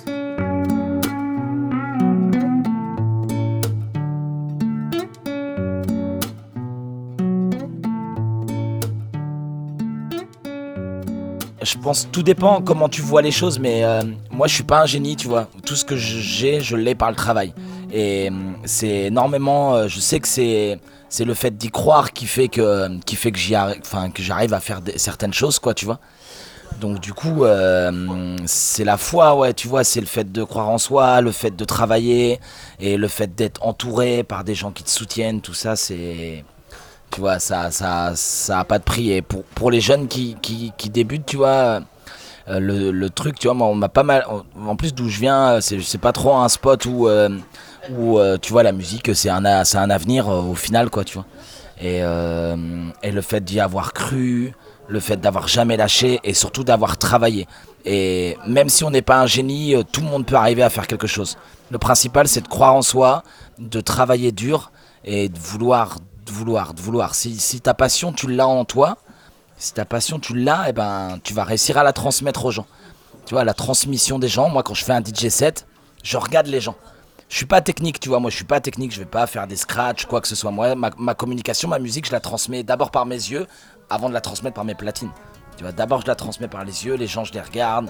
Je 11.74 11.78
pense 11.80 12.08
tout 12.12 12.22
dépend 12.22 12.62
comment 12.62 12.88
tu 12.88 13.02
vois 13.02 13.20
les 13.20 13.32
choses, 13.32 13.58
mais 13.58 13.84
euh, 13.84 14.00
moi 14.30 14.46
je 14.46 14.54
suis 14.54 14.62
pas 14.62 14.82
un 14.82 14.87
génie, 14.87 15.16
tu 15.16 15.26
vois. 15.26 15.48
Tout 15.66 15.74
ce 15.74 15.84
que 15.84 15.96
j'ai, 15.96 16.60
je 16.60 16.76
l'ai 16.76 16.94
par 16.94 17.10
le 17.10 17.16
travail. 17.16 17.52
Et 17.92 18.30
euh, 18.30 18.32
c'est 18.64 19.06
énormément. 19.06 19.74
euh, 19.74 19.88
je 19.88 19.98
sais 19.98 20.20
que 20.20 20.28
c'est 20.28 20.78
c'est 21.08 21.24
le 21.24 21.34
fait 21.34 21.56
d'y 21.56 21.70
croire 21.70 22.12
qui 22.12 22.26
fait 22.26 22.46
que 22.46 22.96
qui 23.00 23.16
fait 23.16 23.32
que 23.32 23.38
j'y 23.38 23.56
enfin 23.56 24.10
que 24.10 24.22
j'arrive 24.22 24.54
à 24.54 24.60
faire 24.60 24.82
certaines 24.94 25.34
choses, 25.34 25.58
quoi, 25.58 25.74
tu 25.74 25.84
vois. 25.84 25.98
Donc 26.80 27.00
du 27.00 27.12
coup, 27.12 27.44
c'est 28.46 28.84
la 28.84 28.96
foi, 28.96 29.34
ouais, 29.37 29.52
tu 29.52 29.66
vois, 29.68 29.82
c'est 29.84 30.00
le 30.00 30.06
fait 30.06 30.30
de 30.30 30.44
croire 30.44 30.68
en 30.68 30.78
soi, 30.78 31.20
le 31.20 31.32
fait 31.32 31.54
de 31.54 31.64
travailler 31.64 32.40
et 32.78 32.96
le 32.96 33.08
fait 33.08 33.34
d'être 33.34 33.64
entouré 33.66 34.22
par 34.22 34.44
des 34.44 34.54
gens 34.54 34.70
qui 34.70 34.84
te 34.84 34.90
soutiennent, 34.90 35.40
tout 35.40 35.54
ça, 35.54 35.76
c'est 35.76 36.44
tu 37.14 37.20
vois, 37.20 37.38
ça, 37.38 37.70
ça, 37.70 38.12
ça 38.14 38.61
a 38.61 38.64
pas 38.64 38.79
de 38.79 38.85
prix. 38.85 39.12
Et 39.12 39.22
pour, 39.22 39.44
pour 39.44 39.70
les 39.70 39.81
jeunes 39.81 40.09
qui, 40.09 40.37
qui, 40.42 40.72
qui 40.77 40.90
débutent, 40.90 41.27
tu 41.27 41.37
vois, 41.37 41.81
euh, 42.48 42.59
le, 42.59 42.90
le 42.90 43.11
truc, 43.11 43.38
tu 43.38 43.46
vois, 43.46 43.55
moi, 43.55 43.68
on 43.68 43.74
m'a 43.74 43.88
pas 43.88 44.03
mal. 44.03 44.27
En 44.66 44.74
plus, 44.74 44.92
d'où 44.92 45.09
je 45.09 45.20
viens, 45.20 45.53
euh, 45.53 45.61
c'est 45.61 45.98
pas 45.98 46.12
trop 46.12 46.35
un 46.37 46.48
spot 46.48 46.85
où, 46.87 47.07
euh, 47.07 47.29
où 47.96 48.18
tu 48.42 48.53
vois, 48.53 48.64
la 48.64 48.72
musique, 48.72 49.14
c'est 49.14 49.31
un, 49.31 49.44
un 49.44 49.90
avenir 49.90 50.29
au 50.29 50.55
final, 50.55 50.90
quoi, 50.90 51.05
tu 51.05 51.14
vois. 51.14 51.27
Et, 51.81 51.98
et 51.98 53.12
le 53.12 53.20
fait 53.20 53.44
d'y 53.44 53.61
avoir 53.61 53.92
cru, 53.92 54.55
le 54.88 55.00
fait 55.00 55.16
d'avoir 55.16 55.48
jamais 55.48 55.77
lâché 55.77 56.20
et 56.24 56.35
surtout 56.35 56.64
d'avoir 56.64 56.96
travaillé. 56.96 57.46
Et 57.85 58.38
même 58.46 58.70
si 58.70 58.85
on 58.85 58.90
n'est 58.90 59.03
pas 59.03 59.20
un 59.20 59.27
génie, 59.27 59.74
tout 59.92 60.00
le 60.00 60.07
monde 60.07 60.24
peut 60.24 60.37
arriver 60.37 60.62
à 60.62 60.70
faire 60.70 60.87
quelque 60.87 61.07
chose. 61.07 61.37
Le 61.70 61.79
principal, 61.79 62.27
c'est 62.27 62.40
de 62.40 62.48
croire 62.48 62.74
en 62.74 62.83
soi, 62.83 63.22
de 63.59 63.81
travailler 63.81 64.33
dur 64.33 64.72
et 65.05 65.29
de 65.29 65.38
vouloir, 65.38 65.98
de 66.24 66.32
vouloir, 66.32 66.74
de 66.74 66.80
vouloir. 66.80 67.14
Si, 67.14 67.38
si 67.38 67.60
ta 67.60 67.74
passion, 67.74 68.12
tu 68.12 68.30
l'as 68.30 68.48
en 68.48 68.64
toi, 68.64 68.98
si 69.58 69.72
ta 69.72 69.84
passion, 69.84 70.18
tu 70.18 70.37
l'as, 70.37 70.68
et 70.68 70.72
ben, 70.72 71.18
tu 71.22 71.34
vas 71.34 71.44
réussir 71.44 71.78
à 71.78 71.82
la 71.82 71.92
transmettre 71.92 72.44
aux 72.44 72.50
gens. 72.50 72.66
Tu 73.26 73.34
vois, 73.34 73.44
la 73.44 73.54
transmission 73.54 74.18
des 74.18 74.28
gens. 74.28 74.48
Moi, 74.48 74.62
quand 74.62 74.74
je 74.74 74.84
fais 74.84 74.92
un 74.92 75.02
DJ 75.02 75.28
set, 75.28 75.66
je 76.02 76.16
regarde 76.16 76.46
les 76.46 76.60
gens. 76.60 76.76
Je 77.28 77.37
suis 77.37 77.46
pas 77.46 77.62
technique, 77.62 77.98
tu 78.00 78.10
vois. 78.10 78.20
Moi, 78.20 78.30
je 78.30 78.37
suis 78.37 78.44
pas 78.44 78.60
technique. 78.60 78.92
Je 78.92 78.98
vais 78.98 79.06
pas 79.06 79.26
faire 79.26 79.46
des 79.46 79.56
scratchs, 79.56 80.04
quoi 80.06 80.20
que 80.20 80.28
ce 80.28 80.34
soit. 80.34 80.50
Moi, 80.50 80.74
ma, 80.74 80.90
ma 80.98 81.14
communication, 81.14 81.68
ma 81.68 81.78
musique, 81.78 82.06
je 82.06 82.12
la 82.12 82.20
transmets 82.20 82.62
d'abord 82.62 82.90
par 82.90 83.06
mes 83.06 83.14
yeux, 83.14 83.46
avant 83.88 84.08
de 84.08 84.14
la 84.14 84.20
transmettre 84.20 84.54
par 84.54 84.64
mes 84.64 84.74
platines. 84.74 85.10
Tu 85.56 85.62
vois, 85.62 85.72
d'abord, 85.72 86.02
je 86.02 86.06
la 86.06 86.14
transmets 86.14 86.48
par 86.48 86.64
les 86.64 86.84
yeux. 86.84 86.94
Les 86.94 87.06
gens, 87.06 87.24
je 87.24 87.32
les 87.32 87.40
regarde. 87.40 87.88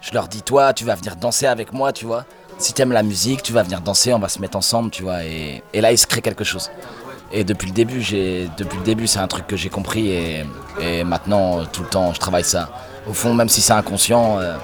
Je 0.00 0.12
leur 0.12 0.28
dis, 0.28 0.42
toi, 0.42 0.72
tu 0.72 0.84
vas 0.84 0.94
venir 0.94 1.16
danser 1.16 1.46
avec 1.46 1.72
moi, 1.72 1.92
tu 1.92 2.06
vois. 2.06 2.24
Si 2.58 2.72
t'aimes 2.72 2.92
la 2.92 3.02
musique, 3.02 3.42
tu 3.42 3.52
vas 3.52 3.64
venir 3.64 3.80
danser. 3.80 4.12
On 4.14 4.20
va 4.20 4.28
se 4.28 4.40
mettre 4.40 4.56
ensemble, 4.56 4.90
tu 4.90 5.02
vois. 5.02 5.24
Et, 5.24 5.62
et 5.72 5.80
là, 5.80 5.90
il 5.90 5.98
se 5.98 6.06
crée 6.06 6.22
quelque 6.22 6.44
chose. 6.44 6.70
Et 7.30 7.44
depuis 7.44 7.68
le 7.68 7.74
début, 7.74 8.00
depuis 8.00 8.78
le 8.78 8.84
début, 8.84 9.06
c'est 9.06 9.18
un 9.18 9.28
truc 9.28 9.46
que 9.46 9.56
j'ai 9.56 9.68
compris 9.68 10.10
et, 10.10 11.04
maintenant, 11.04 11.64
tout 11.66 11.82
le 11.82 11.88
temps, 11.88 12.12
je 12.14 12.20
travaille 12.20 12.44
ça. 12.44 12.70
Au 13.08 13.12
fond, 13.12 13.34
même 13.34 13.48
si 13.48 13.60
c'est 13.60 13.72
inconscient, 13.72 14.38
euh, 14.38 14.56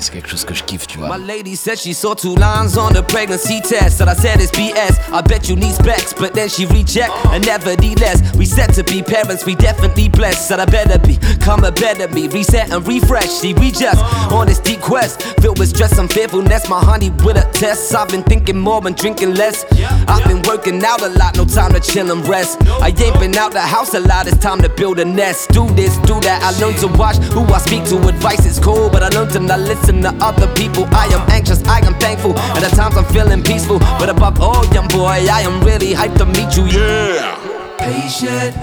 c'est, 0.00 0.12
quelque 0.12 0.28
chose 0.28 0.44
que 0.44 0.54
je 0.54 0.62
kiffe, 0.62 0.86
tu 0.86 0.98
vois. 0.98 1.08
My 1.08 1.24
lady 1.24 1.56
said 1.56 1.78
she 1.78 1.92
saw 1.92 2.14
two 2.14 2.34
lines 2.36 2.76
on 2.76 2.92
the 2.92 3.02
pregnancy 3.02 3.60
test. 3.60 3.98
That 3.98 4.08
I 4.08 4.14
said 4.14 4.40
it's 4.40 4.50
BS. 4.52 4.98
I 5.12 5.20
bet 5.22 5.48
you 5.48 5.56
need 5.56 5.74
specs, 5.74 6.12
but 6.14 6.34
then 6.34 6.48
she 6.48 6.66
reject. 6.66 7.12
And 7.32 7.44
nevertheless, 7.44 8.22
we 8.36 8.46
said 8.46 8.72
to 8.74 8.84
be 8.84 9.02
parents, 9.02 9.44
we 9.44 9.54
definitely 9.54 10.08
blessed. 10.08 10.48
Said 10.48 10.60
I 10.60 10.66
better 10.66 10.98
be, 10.98 11.18
come 11.40 11.64
a 11.64 11.72
better 11.72 12.08
me, 12.08 12.28
reset 12.28 12.72
and 12.72 12.86
refresh. 12.86 13.28
See, 13.28 13.54
we 13.54 13.70
just 13.70 14.02
on 14.32 14.46
this 14.46 14.60
deep 14.60 14.80
quest, 14.80 15.22
filled 15.40 15.58
with 15.58 15.68
stress 15.68 15.98
and 15.98 16.10
fearfulness. 16.10 16.68
My 16.68 16.80
honey 16.80 17.10
with 17.24 17.36
a 17.36 17.48
test. 17.52 17.94
I've 17.94 18.08
been 18.08 18.22
thinking 18.22 18.58
more 18.58 18.86
and 18.86 18.96
drinking 18.96 19.34
less. 19.34 19.64
I've 20.08 20.24
been 20.26 20.42
working 20.42 20.84
out 20.84 21.02
a 21.02 21.08
lot, 21.08 21.36
no 21.36 21.44
time 21.44 21.72
to 21.72 21.80
chill 21.80 22.10
and 22.10 22.26
rest. 22.28 22.62
I 22.80 22.88
ain't 22.88 23.18
been 23.20 23.36
out 23.36 23.52
the 23.52 23.60
house 23.60 23.94
a 23.94 24.00
lot, 24.00 24.26
it's 24.26 24.38
time 24.38 24.60
to 24.62 24.68
build 24.68 24.98
a 24.98 25.04
nest. 25.04 25.50
Do 25.50 25.66
this, 25.70 25.96
do 25.98 26.20
that. 26.20 26.42
I 26.42 26.58
learned 26.60 26.78
to 26.78 26.88
watch 26.88 27.16
who 27.34 27.44
I 27.44 27.58
speak 27.58 27.84
to. 27.86 27.96
Advice 28.08 28.46
is 28.46 28.58
cool, 28.58 28.88
but 28.90 29.02
I 29.02 29.08
learned 29.08 29.32
to 29.32 29.40
not 29.40 29.65
listen 29.66 30.02
to 30.02 30.10
other 30.20 30.48
people. 30.54 30.84
I 30.92 31.06
am 31.06 31.28
anxious, 31.30 31.62
I 31.64 31.84
am 31.86 31.94
thankful. 31.98 32.38
And 32.54 32.64
at 32.64 32.72
times 32.72 32.96
I'm 32.96 33.04
feeling 33.06 33.42
peaceful. 33.42 33.78
But 34.00 34.08
above 34.08 34.40
all, 34.40 34.64
young 34.72 34.88
boy, 34.88 35.26
I 35.30 35.42
am 35.42 35.62
really 35.62 35.92
hyped 35.92 36.18
to 36.18 36.26
meet 36.26 36.56
you. 36.56 36.64
Yeah. 36.66 37.36
Patient, 37.78 38.56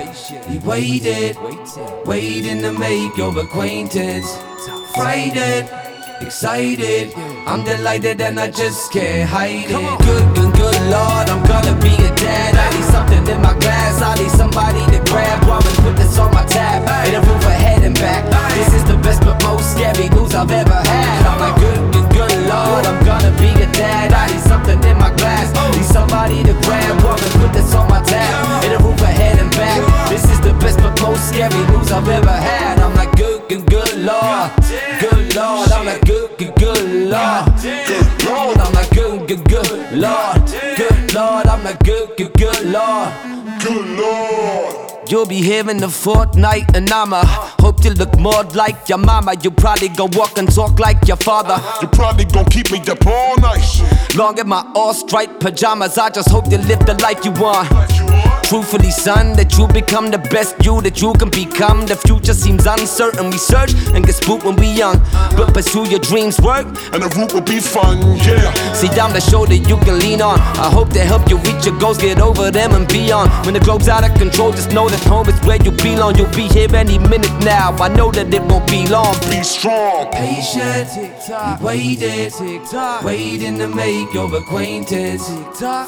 he 0.48 0.58
waited, 0.60 1.38
waiting 2.06 2.62
to 2.62 2.72
make 2.72 3.16
your 3.16 3.38
acquaintance. 3.38 4.28
Frightened, 4.96 5.70
excited, 6.22 7.14
I'm 7.46 7.64
delighted 7.64 8.22
and 8.22 8.40
I 8.40 8.50
just 8.50 8.92
can't 8.92 9.30
hide 9.30 9.70
it. 9.70 10.00
Good, 10.08 10.36
good, 10.36 10.54
good 10.56 10.82
Lord, 10.90 11.30
I'm 11.30 11.46
gonna 11.46 11.76
be 11.82 11.94
a 11.94 12.10
dad. 12.16 12.56
I 12.56 12.70
need 12.76 12.86
something 12.86 13.13
Lord. 40.04 40.46
Good 40.78 41.14
Lord, 41.14 41.48
I'm 41.48 41.64
like, 41.64 41.84
good, 41.84 42.18
good, 42.18 42.34
good 42.34 42.66
Lord. 42.66 43.14
Good 43.64 43.88
Lord. 43.98 45.10
You'll 45.10 45.26
be 45.26 45.42
hearing 45.42 45.82
a 45.84 45.90
fortnight, 45.90 46.76
and 46.76 46.90
I'ma 46.92 47.24
hope 47.60 47.74
hope 47.74 47.84
you 47.86 47.92
look 47.92 48.18
more 48.20 48.44
like 48.56 48.90
your 48.90 48.98
mama. 48.98 49.36
You 49.42 49.52
probably 49.52 49.90
gon' 49.90 50.12
walk 50.14 50.38
and 50.38 50.54
talk 50.54 50.80
like 50.80 51.08
your 51.08 51.18
father. 51.18 51.58
You 51.82 51.88
probably 51.88 52.26
gon' 52.26 52.46
keep 52.46 52.72
me 52.72 52.80
up 52.80 53.06
all 53.06 53.36
night. 53.38 53.64
Long 54.16 54.38
in 54.38 54.48
my 54.48 54.72
all 54.76 54.94
striped 54.94 55.40
pajamas, 55.40 55.98
I 55.98 56.10
just 56.10 56.30
hope 56.30 56.52
you 56.52 56.58
live 56.58 56.86
the 56.86 56.94
life 56.96 57.24
you 57.26 57.32
want. 57.32 57.70
Truthfully, 58.54 58.92
son, 58.92 59.34
that 59.34 59.58
you 59.58 59.66
become 59.66 60.12
the 60.12 60.20
best 60.30 60.64
you 60.64 60.80
that 60.82 61.02
you 61.02 61.14
can 61.14 61.32
become. 61.32 61.88
The 61.88 61.96
future 61.96 62.36
seems 62.36 62.68
uncertain. 62.68 63.32
We 63.32 63.40
search 63.40 63.74
and 63.98 64.06
get 64.06 64.14
spooked 64.14 64.46
when 64.46 64.56
we 64.58 64.70
young, 64.70 65.02
but 65.36 65.56
pursue 65.56 65.90
your 65.90 65.98
dreams, 65.98 66.40
work, 66.40 66.68
and 66.94 67.02
the 67.02 67.10
route 67.18 67.34
will 67.34 67.42
be 67.42 67.60
fun, 67.60 67.98
yeah. 68.22 68.54
See, 68.78 68.94
I'm 69.02 69.12
the 69.12 69.22
shoulder 69.22 69.56
you 69.56 69.78
can 69.78 69.98
lean 69.98 70.22
on. 70.22 70.38
I 70.62 70.70
hope 70.70 70.94
to 70.94 71.02
help 71.02 71.28
you 71.32 71.38
reach 71.38 71.66
your 71.66 71.80
goals, 71.80 71.98
get 71.98 72.22
over 72.22 72.52
them 72.52 72.74
and 72.74 72.88
beyond. 72.88 73.32
When 73.44 73.56
the 73.56 73.60
globe's 73.60 73.90
out 73.90 74.08
of 74.08 74.14
control, 74.20 74.52
just 74.52 74.72
know 74.72 74.88
that 74.88 75.04
home 75.10 75.28
is 75.30 75.40
where 75.48 75.58
you 75.58 75.72
belong. 75.72 76.14
You'll 76.16 76.30
be 76.38 76.48
here 76.48 76.70
any 76.76 77.00
minute 77.00 77.34
now. 77.42 77.74
I 77.82 77.88
know 77.90 78.12
that 78.12 78.32
it 78.32 78.44
won't 78.44 78.70
be 78.70 78.86
long. 78.86 79.18
Be 79.34 79.42
strong. 79.42 80.12
Patient, 80.12 80.94
we 81.58 81.66
waited, 81.66 82.34
waiting 83.02 83.58
to 83.58 83.68
make 83.68 84.14
your 84.14 84.30
acquaintance. 84.30 85.26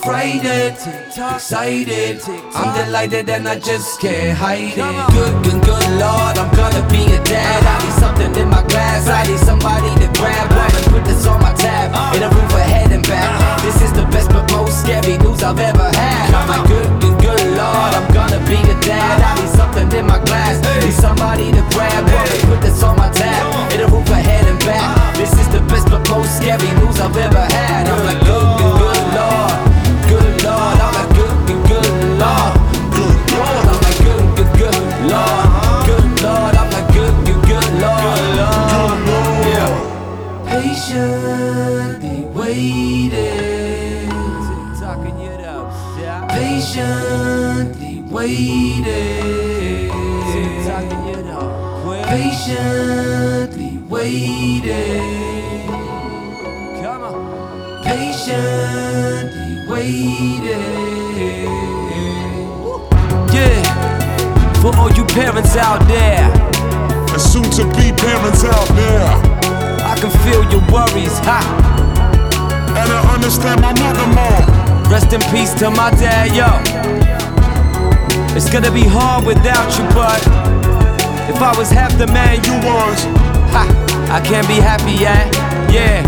Frightened, 0.01 0.82
excited, 1.13 2.21
I'm 2.55 2.71
delighted 2.71 3.27
and 3.29 3.47
I 3.47 3.59
just 3.59 3.99
can't 3.99 4.31
hide 4.31 4.71
it. 4.71 4.79
Good, 4.79 5.35
good, 5.43 5.59
good 5.59 5.89
Lord, 5.99 6.39
I'm 6.39 6.47
gonna 6.55 6.87
be 6.87 7.03
a 7.11 7.19
dad. 7.27 7.59
I 7.67 7.75
need 7.83 7.95
something 7.99 8.31
in 8.41 8.47
my 8.47 8.63
glass. 8.63 9.11
I 9.11 9.27
need 9.27 9.43
somebody 9.43 9.91
to 9.99 10.07
grab. 10.15 10.47
Woman, 10.55 10.83
put 10.87 11.03
this 11.03 11.27
on 11.27 11.41
my 11.43 11.51
tab. 11.51 11.91
In 12.15 12.23
a 12.23 12.29
roof 12.31 12.53
ahead 12.55 12.91
and 12.95 13.03
back. 13.03 13.59
This 13.61 13.81
is 13.83 13.91
the 13.91 14.07
best 14.07 14.31
but 14.31 14.49
most 14.55 14.87
scary 14.87 15.17
news 15.19 15.43
I've 15.43 15.59
ever 15.59 15.89
had. 15.99 16.31
I'm 16.31 16.47
like, 16.47 16.63
good, 16.71 16.87
good, 17.03 17.17
good 17.19 17.43
Lord, 17.59 17.91
I'm 17.91 18.07
gonna 18.15 18.39
be 18.47 18.55
the 18.63 18.79
dad. 18.87 19.19
I 19.19 19.35
need 19.35 19.51
something 19.51 19.91
in 19.91 20.07
my 20.07 20.23
glass. 20.23 20.63
Need 20.79 20.95
somebody 20.95 21.51
to 21.51 21.63
grab. 21.75 22.07
Woman, 22.07 22.39
put 22.47 22.61
this 22.63 22.81
on 22.83 22.95
my 22.95 23.11
tab. 23.11 23.51
In 23.75 23.83
a 23.83 23.87
roof 23.91 24.07
ahead 24.07 24.47
and 24.47 24.59
back. 24.63 25.17
This 25.19 25.35
is 25.35 25.51
the 25.51 25.59
best 25.67 25.91
but 25.91 26.07
most 26.07 26.39
scary 26.39 26.71
news 26.79 27.03
I've 27.03 27.17
ever 27.19 27.45
had. 27.51 27.91
I'm 27.91 27.99
like, 28.07 28.23
good, 28.23 28.47
good, 28.63 28.75
good 28.79 29.03
Lord. 29.11 29.64
Lord. 32.21 32.54
Good 32.95 33.19
Lord, 33.36 33.65
I'm 33.71 33.80
like, 33.86 33.99
good, 34.06 34.25
good, 34.38 34.51
good 34.60 34.78
Lord. 35.12 35.45
Good 35.88 36.08
Lord, 36.23 36.56
I'm 36.56 36.69
like, 36.71 36.89
good, 36.93 37.15
good, 37.25 37.41
good 37.49 37.67
Lord. 37.82 38.01
Yeah. 39.51 39.71
Patiently 40.47 42.17
waiting. 42.34 43.25
Patiently 46.30 47.93
waiting. 48.10 49.91
Patiently 52.06 53.69
waiting. 53.89 55.04
Patiently 57.84 59.51
waiting. 59.69 61.64
For 64.65 64.75
all 64.78 64.91
you 64.93 65.06
parents 65.06 65.56
out 65.56 65.78
there, 65.88 66.25
and 67.13 67.21
soon 67.21 67.45
to 67.54 67.63
be 67.78 67.93
parents 67.93 68.43
out 68.43 68.67
there, 68.73 69.06
I 69.86 69.93
can 70.01 70.10
feel 70.25 70.41
your 70.49 70.63
worries, 70.73 71.13
ha. 71.21 71.38
And 72.73 72.89
I 72.89 73.13
understand 73.13 73.62
my 73.62 73.73
mother 73.78 74.08
more. 74.17 74.41
Rest 74.89 75.13
in 75.13 75.21
peace 75.30 75.54
to 75.62 75.69
my 75.69 75.91
dad, 75.91 76.34
yo. 76.34 76.49
It's 78.36 78.49
gonna 78.49 78.71
be 78.71 78.82
hard 78.82 79.28
without 79.28 79.69
you, 79.78 79.86
but 79.93 80.17
if 81.30 81.39
I 81.39 81.54
was 81.56 81.69
half 81.69 81.95
the 81.99 82.08
man 82.08 82.41
you 82.41 82.58
was, 82.65 83.06
ha, 83.54 83.69
I 84.10 84.19
can't 84.25 84.47
be 84.47 84.56
happy, 84.56 84.97
yeah, 84.97 85.30
yeah. 85.69 86.01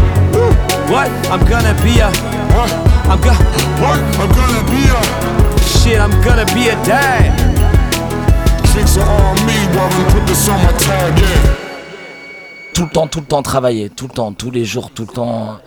What? 0.90 1.12
I'm 1.30 1.46
gonna 1.46 1.78
be 1.86 2.00
a, 2.00 2.10
what? 2.58 2.74
I'm 3.06 3.22
gonna, 3.22 3.38
what? 3.86 4.00
I'm 4.18 4.32
gonna 4.34 4.66
be 4.74 4.82
a, 4.90 5.60
shit, 5.62 6.00
I'm 6.00 6.16
gonna 6.26 6.46
be 6.56 6.70
a 6.70 6.76
dad. 6.84 7.57
Tout 12.74 12.84
le 12.84 12.90
temps, 12.90 13.08
tout 13.08 13.20
le 13.20 13.26
temps 13.26 13.42
travailler, 13.42 13.90
tout 13.90 14.08
le 14.08 14.14
temps, 14.14 14.34
tous 14.34 14.52
les 14.52 14.66
jours, 14.66 14.92
tout 14.92 15.06
le 15.08 15.14
temps. 15.14 15.58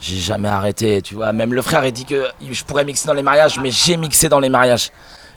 J'ai 0.00 0.16
jamais 0.16 0.48
arrêté, 0.48 1.02
tu 1.02 1.14
vois. 1.14 1.32
Même 1.32 1.54
le 1.54 1.62
frère, 1.62 1.84
il 1.84 1.92
dit 1.92 2.04
que 2.04 2.26
je 2.50 2.64
pourrais 2.64 2.84
mixer 2.84 3.06
dans 3.06 3.14
les 3.14 3.22
mariages, 3.22 3.58
mais 3.60 3.70
j'ai 3.70 3.96
mixé 3.96 4.28
dans 4.28 4.40
les 4.40 4.48
mariages. 4.48 4.90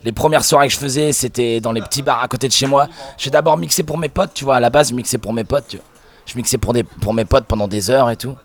Les 0.03 0.11
premières 0.11 0.43
soirées 0.43 0.67
que 0.67 0.73
je 0.73 0.79
faisais, 0.79 1.11
c'était 1.13 1.59
dans 1.59 1.71
les 1.71 1.81
petits 1.81 2.01
bars 2.01 2.23
à 2.23 2.27
côté 2.27 2.47
de 2.47 2.53
chez 2.53 2.65
moi. 2.67 2.87
J'ai 3.17 3.29
d'abord 3.29 3.57
mixé 3.57 3.83
pour 3.83 3.97
mes 3.97 4.09
potes, 4.09 4.31
tu 4.33 4.43
vois. 4.43 4.55
À 4.55 4.59
la 4.59 4.69
base, 4.69 4.89
je 4.89 4.95
mixais 4.95 5.17
pour 5.17 5.33
mes 5.33 5.43
potes. 5.43 5.77
Je 6.25 6.35
mixais 6.35 6.57
pour, 6.57 6.73
pour 7.01 7.13
mes 7.13 7.25
potes 7.25 7.45
pendant 7.45 7.67
des 7.67 7.89
heures 7.89 8.09
et 8.09 8.17
tout. 8.17 8.35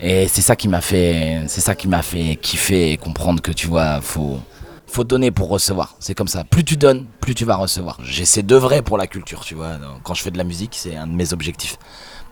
Et 0.00 0.28
c'est 0.28 0.42
ça 0.42 0.56
qui 0.56 0.68
m'a 0.68 0.80
fait, 0.80 1.42
c'est 1.48 1.60
ça 1.60 1.74
qui 1.74 1.88
m'a 1.88 2.02
fait 2.02 2.36
kiffer 2.36 2.92
et 2.92 2.96
comprendre 2.96 3.40
que 3.40 3.52
tu 3.52 3.66
vois, 3.66 4.00
faut, 4.00 4.38
faut 4.86 5.04
donner 5.04 5.30
pour 5.30 5.48
recevoir. 5.48 5.96
C'est 5.98 6.14
comme 6.14 6.28
ça. 6.28 6.44
Plus 6.44 6.64
tu 6.64 6.76
donnes, 6.76 7.06
plus 7.20 7.34
tu 7.34 7.44
vas 7.44 7.56
recevoir. 7.56 7.98
J'essaie 8.02 8.42
d'œuvrer 8.42 8.82
pour 8.82 8.98
la 8.98 9.06
culture, 9.06 9.40
tu 9.44 9.54
vois. 9.54 9.78
Quand 10.02 10.14
je 10.14 10.22
fais 10.22 10.30
de 10.30 10.38
la 10.38 10.44
musique, 10.44 10.74
c'est 10.74 10.96
un 10.96 11.06
de 11.06 11.12
mes 11.12 11.32
objectifs. 11.32 11.78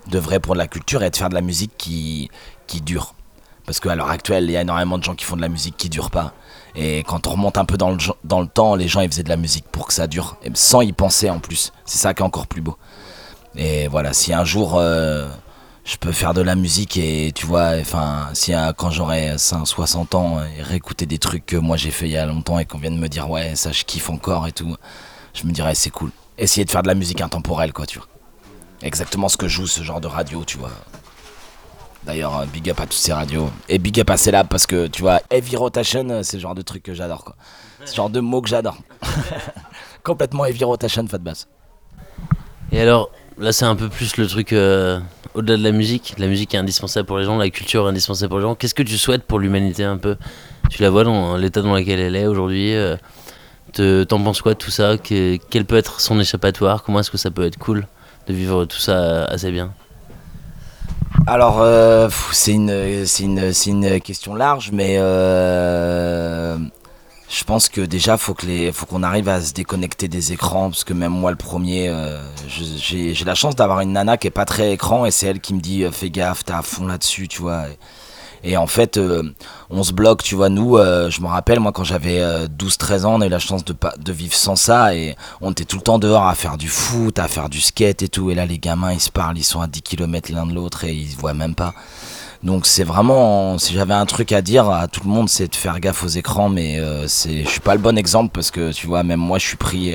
D'œuvrer 0.09 0.41
pour 0.41 0.55
la 0.55 0.67
culture 0.67 1.03
et 1.03 1.11
de 1.11 1.17
faire 1.17 1.29
de 1.29 1.35
la 1.35 1.41
musique 1.41 1.73
qui, 1.77 2.31
qui 2.67 2.81
dure. 2.81 3.15
Parce 3.67 3.81
qu'à 3.81 3.95
l'heure 3.95 4.11
actuelle, 4.11 4.45
il 4.45 4.51
y 4.51 4.57
a 4.57 4.61
énormément 4.61 4.99
de 4.99 5.05
gens 5.05 5.15
qui 5.15 5.25
font 5.25 5.37
de 5.37 5.41
la 5.41 5.49
musique 5.49 5.77
qui 5.77 5.89
dure 5.89 6.11
pas. 6.11 6.35
Et 6.77 7.03
quand 7.05 7.27
on 7.27 7.31
remonte 7.31 7.57
un 7.57 7.65
peu 7.65 7.77
dans 7.77 7.91
le, 7.91 7.97
dans 8.25 8.41
le 8.41 8.47
temps, 8.47 8.75
les 8.75 8.89
gens 8.89 9.01
ils 9.01 9.09
faisaient 9.09 9.23
de 9.23 9.29
la 9.29 9.37
musique 9.37 9.65
pour 9.71 9.87
que 9.87 9.95
ça 9.95 10.07
dure, 10.07 10.37
sans 10.55 10.83
y 10.83 10.93
penser 10.93 11.31
en 11.31 11.39
plus. 11.39 11.73
C'est 11.85 11.99
ça 11.99 12.13
qui 12.13 12.23
est 12.23 12.27
encore 12.27 12.47
plus 12.47 12.61
beau. 12.61 12.77
Et 13.57 13.89
voilà, 13.89 14.13
si 14.13 14.33
un 14.33 14.45
jour 14.45 14.77
euh, 14.77 15.29
je 15.85 15.97
peux 15.97 16.13
faire 16.13 16.33
de 16.33 16.41
la 16.41 16.55
musique 16.55 16.97
et 16.97 17.33
tu 17.35 17.47
vois, 17.47 17.73
enfin, 17.79 18.31
si 18.33 18.53
quand 18.77 18.91
j'aurai 18.91 19.37
60 19.37 20.15
ans 20.15 20.39
et 20.43 20.63
réécouter 20.63 21.05
des 21.07 21.19
trucs 21.19 21.45
que 21.45 21.57
moi 21.57 21.77
j'ai 21.77 21.91
fait 21.91 22.07
il 22.07 22.13
y 22.13 22.17
a 22.17 22.25
longtemps 22.27 22.59
et 22.59 22.65
qu'on 22.65 22.79
vient 22.79 22.91
de 22.91 22.97
me 22.97 23.09
dire 23.09 23.29
ouais, 23.29 23.55
ça 23.55 23.71
je 23.71 23.85
kiffe 23.85 24.09
encore 24.09 24.47
et 24.47 24.53
tout, 24.53 24.77
je 25.35 25.47
me 25.47 25.53
dirais 25.53 25.75
c'est 25.75 25.91
cool. 25.91 26.11
Essayer 26.39 26.65
de 26.65 26.71
faire 26.71 26.83
de 26.83 26.89
la 26.89 26.95
musique 26.95 27.21
intemporelle 27.21 27.73
quoi, 27.73 27.87
tu 27.87 27.99
vois. 27.99 28.09
Exactement 28.83 29.29
ce 29.29 29.37
que 29.37 29.47
joue 29.47 29.67
ce 29.67 29.83
genre 29.83 30.01
de 30.01 30.09
radio, 30.09 30.45
tu 30.45 30.59
vois. 30.59 30.71
D'ailleurs, 32.05 32.47
big 32.47 32.69
up 32.71 32.81
à 32.81 32.83
toutes 32.83 32.93
ces 32.93 33.13
radios. 33.13 33.51
Et 33.69 33.79
big 33.79 33.99
up 34.01 34.11
à 34.11 34.17
Célab 34.17 34.49
parce 34.49 34.67
que 34.67 34.87
tu 34.87 35.03
vois, 35.03 35.21
heavy 35.31 35.57
rotation, 35.57 36.23
c'est 36.23 36.39
le 36.39 36.43
genre 36.43 36.55
de 36.55 36.63
truc 36.63 36.83
que 36.83 36.95
j'adore 36.95 37.25
quoi. 37.25 37.37
C'est 37.85 37.93
le 37.93 37.97
genre 37.97 38.11
de 38.11 38.21
mots 38.21 38.41
que 38.41 38.49
j'adore. 38.49 38.79
Complètement 40.03 40.47
heavy 40.47 40.65
rotation, 40.65 41.07
fat 41.07 41.19
bass. 41.19 41.47
Et 42.73 42.81
alors, 42.81 43.11
là 43.39 43.53
c'est 43.53 43.65
un 43.65 43.77
peu 43.77 43.89
plus 43.89 44.17
le 44.17 44.27
truc 44.27 44.53
euh, 44.53 45.01
au-delà 45.35 45.57
de 45.57 45.63
la 45.63 45.73
musique. 45.73 46.15
La 46.19 46.27
musique 46.27 46.55
est 46.55 46.59
indispensable 46.59 47.07
pour 47.07 47.19
les 47.19 47.25
gens, 47.25 47.37
la 47.37 47.51
culture 47.51 47.87
est 47.87 47.91
indispensable 47.91 48.29
pour 48.31 48.39
les 48.39 48.45
gens. 48.45 48.55
Qu'est-ce 48.55 48.75
que 48.75 48.83
tu 48.83 48.99
souhaites 48.99 49.25
pour 49.25 49.39
l'humanité 49.39 49.85
un 49.85 49.97
peu? 49.97 50.17
Tu 50.71 50.83
la 50.83 50.91
vois 50.91 51.05
dans 51.05 51.37
l'état 51.37 51.63
dans 51.63 51.75
lequel 51.75 52.01
elle 52.01 52.17
est 52.17 52.27
aujourd'hui 52.27 52.75
euh, 52.75 52.97
T'en 53.75 54.23
penses 54.23 54.41
quoi 54.41 54.55
de 54.55 54.59
tout 54.59 54.71
ça? 54.71 54.97
Que, 54.99 55.37
Quel 55.51 55.65
peut 55.65 55.77
être 55.77 56.01
son 56.01 56.21
échappatoire? 56.21 56.83
Comment 56.83 57.01
est-ce 57.01 57.11
que 57.11 57.19
ça 57.19 57.31
peut 57.31 57.45
être 57.45 57.59
cool 57.59 57.87
de 58.29 58.33
vivre 58.33 58.65
tout 58.67 58.79
ça 58.79 59.25
assez 59.25 59.51
bien? 59.51 59.73
Alors, 61.27 61.61
euh, 61.61 62.09
c'est 62.33 62.53
une, 62.53 62.71
une, 62.71 63.53
une, 63.67 64.01
question 64.01 64.35
large, 64.35 64.71
mais 64.73 64.97
euh, 64.99 66.57
je 67.29 67.43
pense 67.45 67.69
que 67.69 67.81
déjà, 67.81 68.17
faut 68.17 68.35
que 68.35 68.47
les, 68.47 68.71
faut 68.73 68.87
qu'on 68.87 69.03
arrive 69.03 69.29
à 69.29 69.41
se 69.41 69.53
déconnecter 69.53 70.09
des 70.09 70.33
écrans, 70.33 70.71
parce 70.71 70.85
que 70.85 70.93
même 70.93 71.13
moi, 71.13 71.31
le 71.31 71.37
premier, 71.37 71.89
euh, 71.89 72.21
j'ai 72.49 73.15
la 73.25 73.35
chance 73.35 73.57
d'avoir 73.57 73.81
une 73.81 73.93
nana 73.93 74.17
qui 74.17 74.27
est 74.27 74.31
pas 74.31 74.45
très 74.45 74.73
écran, 74.73 75.07
et 75.07 75.11
c'est 75.11 75.27
elle 75.27 75.41
qui 75.41 75.55
me 75.55 75.61
dit, 75.61 75.85
fais 75.91 76.11
gaffe, 76.11 76.45
t'es 76.45 76.53
à 76.53 76.63
fond 76.63 76.87
là-dessus, 76.87 77.29
tu 77.29 77.41
vois. 77.41 77.65
Et, 78.47 78.59
en 78.59 78.67
fait, 78.67 78.99
euh, 78.99 79.23
on 79.71 79.83
se 79.83 79.95
bloque, 79.95 80.23
tu 80.23 80.35
vois, 80.35 80.51
nous, 80.51 80.77
euh, 80.77 81.09
je 81.09 81.23
me 81.23 81.27
rappelle, 81.27 81.61
moi, 81.61 81.73
quand 81.73 81.85
j'avais 81.85 82.21
12-13 82.49 83.07
ans, 83.07 83.15
on 83.15 83.21
a 83.23 83.27
eu 83.27 83.31
la 83.31 83.39
chance 83.39 83.65
de, 83.65 83.75
de 83.99 84.13
vivre 84.13 84.35
sans 84.35 84.57
ça, 84.57 84.95
et 84.95 85.17
on 85.41 85.53
était 85.53 85.65
tout 85.65 85.77
le 85.77 85.83
temps 85.83 85.99
dehors 85.99 86.27
à 86.27 86.35
faire 86.35 86.59
du 86.59 86.69
foot, 86.69 87.19
à 87.19 87.27
faire 87.27 87.49
du 87.49 87.63
skate 87.63 88.03
et 88.03 88.09
tout, 88.09 88.31
et 88.31 88.35
là, 88.35 88.45
les 88.45 88.59
gamins, 88.59 88.93
ils 88.93 89.01
se 89.01 89.11
parlent, 89.11 89.39
ils 89.39 89.45
sont 89.45 89.63
à 89.63 89.67
10 89.67 89.81
km 89.81 90.31
l'un 90.31 90.45
de 90.45 90.53
l'autre, 90.53 90.85
et 90.85 90.93
ils 90.93 91.13
se 91.13 91.17
voient 91.17 91.33
même 91.33 91.55
pas. 91.55 91.73
Donc 92.45 92.67
c'est 92.67 92.85
vraiment, 92.85 93.57
si 93.57 93.73
j'avais 93.73 93.95
un 93.95 94.05
truc 94.05 94.31
à 94.33 94.43
dire 94.43 94.69
à 94.69 94.87
tout 94.87 95.01
le 95.03 95.09
monde, 95.11 95.31
c'est 95.31 95.49
de 95.49 95.57
faire 95.57 95.81
gaffe 95.81 96.05
aux 96.05 96.09
écrans, 96.09 96.51
mais 96.51 96.79
euh, 96.79 97.09
c'est, 97.09 97.43
je 97.43 97.49
suis 97.49 97.61
pas 97.61 97.75
le 97.75 97.81
bon 97.81 97.97
exemple 97.97 98.33
parce 98.35 98.51
que 98.51 98.71
tu 98.71 98.87
vois, 98.87 99.03
même 99.03 99.19
moi, 99.19 99.39
je 99.39 99.47
suis 99.47 99.57
pris. 99.57 99.95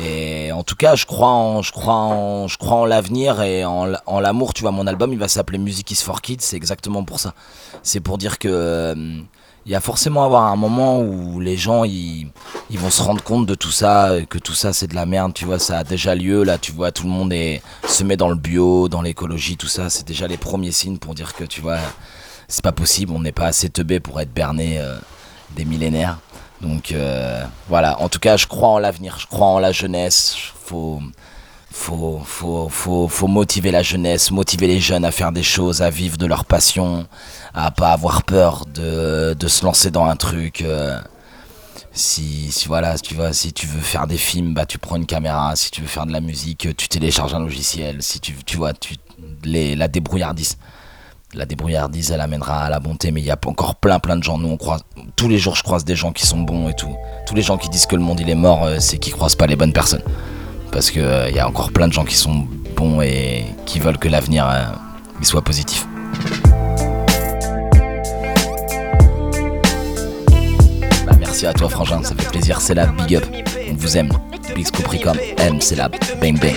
Et, 0.00 0.52
en 0.52 0.62
tout 0.62 0.76
cas, 0.76 0.94
je 0.94 1.04
crois 1.04 1.28
en, 1.30 1.60
je 1.60 1.72
crois 1.72 1.94
en, 1.94 2.46
je 2.46 2.56
crois 2.58 2.76
en 2.76 2.84
l'avenir 2.84 3.42
et 3.42 3.64
en, 3.64 3.92
en 4.06 4.20
l'amour. 4.20 4.54
Tu 4.54 4.62
vois, 4.62 4.70
mon 4.70 4.86
album, 4.86 5.12
il 5.12 5.18
va 5.18 5.26
s'appeler 5.26 5.58
Music 5.58 5.90
is 5.90 5.96
for 5.96 6.22
Kids. 6.22 6.38
C'est 6.40 6.56
exactement 6.56 7.02
pour 7.02 7.18
ça. 7.18 7.34
C'est 7.82 8.00
pour 8.00 8.18
dire 8.18 8.38
que 8.38 8.48
euh, 8.48 8.94
il 9.64 9.72
y 9.72 9.74
a 9.74 9.80
forcément 9.80 10.24
avoir 10.24 10.44
un 10.44 10.56
moment 10.56 11.00
où 11.00 11.38
les 11.40 11.56
gens 11.56 11.84
ils, 11.84 12.28
vont 12.70 12.90
se 12.90 13.02
rendre 13.02 13.22
compte 13.22 13.46
de 13.46 13.54
tout 13.54 13.70
ça, 13.70 14.10
que 14.28 14.38
tout 14.38 14.54
ça 14.54 14.72
c'est 14.72 14.88
de 14.88 14.94
la 14.94 15.06
merde. 15.06 15.32
Tu 15.34 15.44
vois, 15.44 15.58
ça 15.58 15.78
a 15.78 15.84
déjà 15.84 16.14
lieu 16.14 16.42
là. 16.42 16.58
Tu 16.58 16.72
vois, 16.72 16.90
tout 16.90 17.04
le 17.04 17.10
monde 17.10 17.32
est, 17.32 17.62
se 17.86 18.02
met 18.02 18.16
dans 18.16 18.28
le 18.28 18.34
bio, 18.34 18.88
dans 18.88 19.02
l'écologie, 19.02 19.56
tout 19.56 19.68
ça. 19.68 19.88
C'est 19.90 20.06
déjà 20.06 20.26
les 20.26 20.36
premiers 20.36 20.72
signes 20.72 20.98
pour 20.98 21.14
dire 21.14 21.34
que 21.34 21.44
tu 21.44 21.60
vois, 21.60 21.78
c'est 22.48 22.64
pas 22.64 22.72
possible. 22.72 23.12
On 23.14 23.20
n'est 23.20 23.32
pas 23.32 23.46
assez 23.46 23.68
teubé 23.68 24.00
pour 24.00 24.20
être 24.20 24.32
berné 24.32 24.78
euh, 24.78 24.96
des 25.54 25.64
millénaires. 25.64 26.18
Donc 26.60 26.92
euh, 26.92 27.44
voilà, 27.68 28.00
en 28.00 28.08
tout 28.08 28.20
cas, 28.20 28.36
je 28.36 28.46
crois 28.46 28.68
en 28.68 28.78
l'avenir, 28.78 29.18
je 29.18 29.26
crois 29.26 29.46
en 29.46 29.58
la 29.58 29.72
jeunesse. 29.72 30.36
Faut, 30.64 31.00
faut, 31.72 32.20
faut, 32.24 32.68
faut, 32.68 33.08
faut 33.08 33.26
motiver 33.26 33.70
la 33.70 33.82
jeunesse, 33.82 34.30
motiver 34.30 34.66
les 34.66 34.80
jeunes 34.80 35.04
à 35.04 35.10
faire 35.10 35.32
des 35.32 35.42
choses, 35.42 35.82
à 35.82 35.90
vivre 35.90 36.16
de 36.16 36.26
leur 36.26 36.44
passion, 36.44 37.06
à 37.54 37.70
pas 37.70 37.92
avoir 37.92 38.22
peur 38.24 38.66
de, 38.72 39.34
de 39.38 39.48
se 39.48 39.64
lancer 39.64 39.90
dans 39.90 40.04
un 40.04 40.16
truc. 40.16 40.62
euh, 40.62 40.98
si, 41.92 42.50
si 42.52 42.68
voilà, 42.68 42.98
tu 42.98 43.14
vois, 43.14 43.32
si 43.32 43.52
tu 43.52 43.66
veux 43.66 43.80
faire 43.80 44.06
des 44.06 44.16
films, 44.16 44.54
bah 44.54 44.66
tu 44.66 44.78
prends 44.78 44.96
une 44.96 45.06
caméra. 45.06 45.54
Si 45.56 45.70
tu 45.70 45.82
veux 45.82 45.86
faire 45.86 46.06
de 46.06 46.12
la 46.12 46.20
musique, 46.20 46.68
tu 46.76 46.88
télécharges 46.88 47.34
un 47.34 47.40
logiciel. 47.40 48.02
Si 48.02 48.20
tu, 48.20 48.34
tu 48.44 48.56
vois, 48.56 48.72
tu 48.72 48.94
la 49.44 49.88
débrouillardise. 49.88 50.56
La 51.34 51.46
débrouillardise, 51.46 52.10
elle 52.10 52.20
amènera 52.20 52.64
à 52.64 52.70
la 52.70 52.78
bonté, 52.78 53.10
mais 53.10 53.20
il 53.22 53.26
y 53.26 53.30
a 53.30 53.38
encore 53.46 53.76
plein 53.76 53.98
plein 53.98 54.16
de 54.16 54.22
gens. 54.22 54.36
Nous, 54.38 54.48
on 54.48 54.58
croise 54.58 54.82
tous 55.16 55.28
les 55.28 55.38
jours, 55.38 55.56
je 55.56 55.62
croise 55.62 55.84
des 55.84 55.96
gens 55.96 56.12
qui 56.12 56.26
sont 56.26 56.40
bons 56.40 56.68
et 56.68 56.74
tout. 56.74 56.94
Tous 57.26 57.34
les 57.34 57.42
gens 57.42 57.56
qui 57.56 57.70
disent 57.70 57.86
que 57.86 57.96
le 57.96 58.02
monde 58.02 58.20
il 58.20 58.28
est 58.28 58.34
mort, 58.34 58.64
euh, 58.64 58.76
c'est 58.80 58.98
qu'ils 58.98 59.14
croisent 59.14 59.36
pas 59.36 59.46
les 59.46 59.56
bonnes 59.56 59.72
personnes. 59.72 60.02
Parce 60.72 60.90
que 60.90 61.00
euh, 61.00 61.30
y 61.30 61.38
a 61.38 61.46
encore 61.46 61.70
plein 61.70 61.86
de 61.86 61.92
gens 61.92 62.04
qui 62.04 62.16
sont 62.16 62.46
bons 62.74 63.02
et 63.02 63.44
qui 63.66 63.78
veulent 63.78 63.98
que 63.98 64.08
l'avenir 64.08 64.48
euh, 64.48 64.64
soit 65.20 65.42
positif. 65.42 65.86
Bah, 71.06 71.12
merci 71.20 71.46
à 71.46 71.52
toi, 71.52 71.68
Frangin, 71.68 72.02
ça 72.02 72.14
fait 72.16 72.28
plaisir. 72.28 72.60
C'est 72.60 72.74
la 72.74 72.86
big 72.86 73.16
up. 73.16 73.24
On 73.70 73.74
vous 73.74 73.96
aime. 73.96 74.10
Big 74.54 74.66
Scopricom, 74.66 75.16
M, 75.38 75.60
c'est 75.60 75.76
la 75.76 75.88
bang 76.20 76.38
bang. 76.40 76.56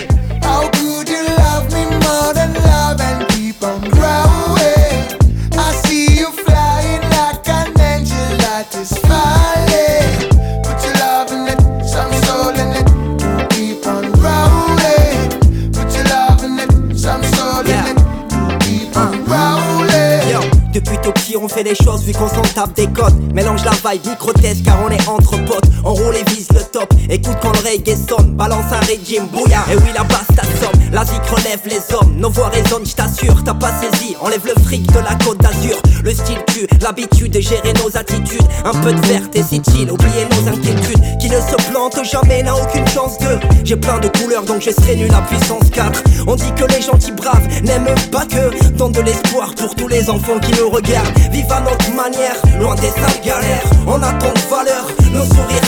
On 21.46 21.48
fait 21.48 21.62
les 21.62 21.76
choses 21.76 22.02
vu 22.02 22.12
qu'on 22.12 22.28
s'en 22.28 22.42
tape 22.42 22.74
des 22.74 22.88
codes. 22.88 23.32
Mélange 23.32 23.64
la 23.64 23.70
vibe 23.70 24.04
micro-test 24.04 24.64
car 24.64 24.82
on 24.84 24.90
est 24.90 25.08
entre 25.08 25.36
potes. 25.44 25.70
On 25.84 25.94
roule 25.94 26.16
et 26.16 26.24
vise 26.30 26.48
le 26.52 26.60
écoute 27.08 27.36
quand 27.40 27.52
le 27.52 27.58
reggae 27.58 27.96
sonne 28.08 28.32
Balance 28.32 28.72
un 28.72 28.84
régime 28.86 29.26
bouillard, 29.26 29.66
et 29.70 29.76
oui 29.76 29.90
la 29.94 30.04
basse 30.04 30.26
t'assomme 30.34 30.80
La 30.92 31.04
zik 31.04 31.22
relève 31.28 31.60
les 31.66 31.94
hommes, 31.94 32.16
nos 32.16 32.30
voix 32.30 32.48
résonnent 32.48 32.86
j't'assure 32.86 33.42
T'as 33.44 33.54
pas 33.54 33.72
saisi, 33.80 34.16
enlève 34.20 34.44
le 34.44 34.62
fric 34.62 34.86
de 34.92 34.98
la 34.98 35.14
côte 35.24 35.38
d'Azur. 35.38 35.80
Le 36.02 36.12
style 36.12 36.38
tue, 36.48 36.66
l'habitude 36.82 37.32
de 37.32 37.40
gérer 37.40 37.72
nos 37.82 37.96
attitudes. 37.96 38.46
Un 38.64 38.72
peu 38.80 38.92
de 38.92 39.00
verte 39.06 39.34
et 39.36 39.42
chill, 39.42 39.90
oubliez 39.90 40.26
nos 40.30 40.48
inquiétudes. 40.48 41.18
Qui 41.20 41.30
ne 41.30 41.40
se 41.40 41.56
plante 41.70 41.98
jamais 42.04 42.42
n'a 42.42 42.54
aucune 42.54 42.86
chance 42.88 43.18
de. 43.18 43.38
J'ai 43.64 43.76
plein 43.76 43.98
de 43.98 44.08
couleurs 44.08 44.44
donc 44.44 44.62
je 44.62 44.70
serai 44.70 44.96
nul 44.96 45.10
à 45.14 45.22
puissance 45.22 45.70
4 45.72 46.02
On 46.26 46.36
dit 46.36 46.52
que 46.56 46.64
les 46.64 46.82
gentils 46.82 47.12
braves 47.12 47.46
n'aiment 47.62 47.94
pas 48.10 48.26
que. 48.26 48.76
Tant 48.76 48.88
de 48.88 49.00
l'espoir 49.00 49.54
pour 49.54 49.74
tous 49.74 49.88
les 49.88 50.10
enfants 50.10 50.38
qui 50.40 50.52
nous 50.60 50.70
regardent. 50.70 51.16
Vive 51.32 51.50
à 51.50 51.60
notre 51.60 51.94
manière, 51.94 52.36
loin 52.60 52.74
des 52.74 52.90
sales 52.90 53.22
galères. 53.24 53.64
On 53.86 54.02
attend 54.02 54.32
de 54.32 54.50
valeur, 54.50 54.86
nos 55.12 55.24
sourires 55.24 55.66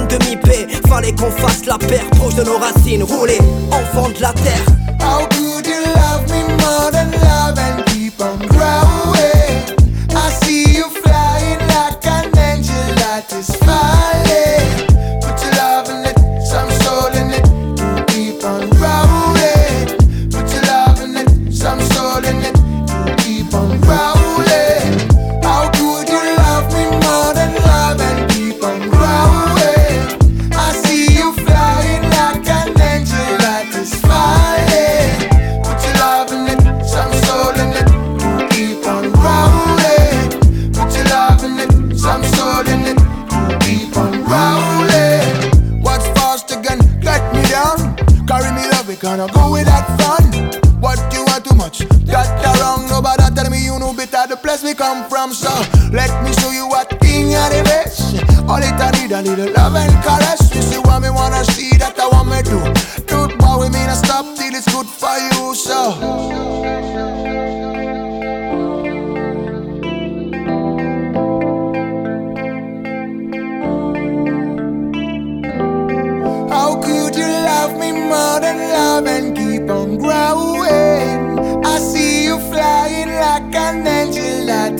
demi-paix, 0.00 0.66
fallait 0.88 1.12
qu'on 1.12 1.30
fasse 1.30 1.64
la 1.66 1.78
paire 1.78 2.06
Proche 2.10 2.34
de 2.34 2.44
nos 2.44 2.58
racines, 2.58 3.02
rouler, 3.02 3.38
enfants 3.70 4.10
de 4.10 4.20
la 4.20 4.32
terre 4.32 4.66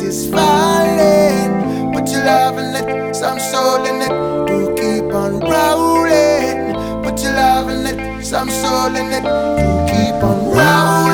is 0.06 0.30
falling. 0.30 1.92
Put 1.92 2.08
your 2.10 2.24
love 2.24 2.58
in 2.58 2.74
it, 2.76 3.14
some 3.14 3.40
soul 3.40 3.84
in 3.84 4.02
it, 4.02 4.14
to 4.48 4.74
keep 4.78 5.12
on 5.12 5.40
growing. 5.40 6.74
Put 7.02 7.22
your 7.22 7.32
love 7.32 7.68
in 7.68 7.86
it, 7.86 8.24
some 8.24 8.48
soul 8.48 8.94
in 8.94 9.12
it, 9.12 9.22
to 9.22 9.86
keep 9.90 10.22
on 10.22 10.38
growing. 10.50 11.05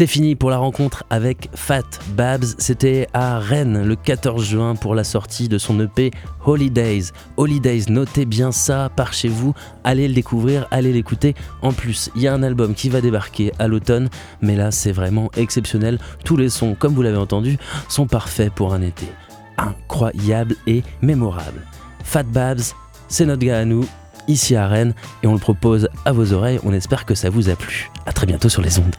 C'est 0.00 0.06
fini 0.06 0.34
pour 0.34 0.48
la 0.48 0.56
rencontre 0.56 1.04
avec 1.10 1.50
Fat 1.54 1.82
Babs. 2.16 2.46
C'était 2.56 3.06
à 3.12 3.38
Rennes 3.38 3.84
le 3.84 3.96
14 3.96 4.42
juin 4.42 4.74
pour 4.74 4.94
la 4.94 5.04
sortie 5.04 5.46
de 5.46 5.58
son 5.58 5.78
EP 5.78 6.10
Holidays. 6.46 7.12
Holidays, 7.36 7.82
notez 7.90 8.24
bien 8.24 8.50
ça 8.50 8.90
par 8.96 9.12
chez 9.12 9.28
vous. 9.28 9.52
Allez 9.84 10.08
le 10.08 10.14
découvrir, 10.14 10.66
allez 10.70 10.94
l'écouter. 10.94 11.34
En 11.60 11.74
plus, 11.74 12.10
il 12.16 12.22
y 12.22 12.28
a 12.28 12.32
un 12.32 12.42
album 12.42 12.72
qui 12.72 12.88
va 12.88 13.02
débarquer 13.02 13.52
à 13.58 13.68
l'automne, 13.68 14.08
mais 14.40 14.56
là 14.56 14.70
c'est 14.70 14.90
vraiment 14.90 15.30
exceptionnel. 15.36 15.98
Tous 16.24 16.38
les 16.38 16.48
sons, 16.48 16.74
comme 16.74 16.94
vous 16.94 17.02
l'avez 17.02 17.18
entendu, 17.18 17.58
sont 17.90 18.06
parfaits 18.06 18.54
pour 18.54 18.72
un 18.72 18.80
été. 18.80 19.04
Incroyable 19.58 20.56
et 20.66 20.82
mémorable. 21.02 21.66
Fat 22.04 22.22
Babs, 22.22 22.72
c'est 23.08 23.26
notre 23.26 23.44
gars 23.44 23.58
à 23.58 23.64
nous, 23.66 23.84
ici 24.28 24.56
à 24.56 24.66
Rennes, 24.66 24.94
et 25.22 25.26
on 25.26 25.34
le 25.34 25.38
propose 25.38 25.90
à 26.06 26.12
vos 26.12 26.32
oreilles. 26.32 26.58
On 26.64 26.72
espère 26.72 27.04
que 27.04 27.14
ça 27.14 27.28
vous 27.28 27.50
a 27.50 27.54
plu. 27.54 27.90
À 28.06 28.14
très 28.14 28.24
bientôt 28.24 28.48
sur 28.48 28.62
les 28.62 28.78
ondes. 28.78 28.96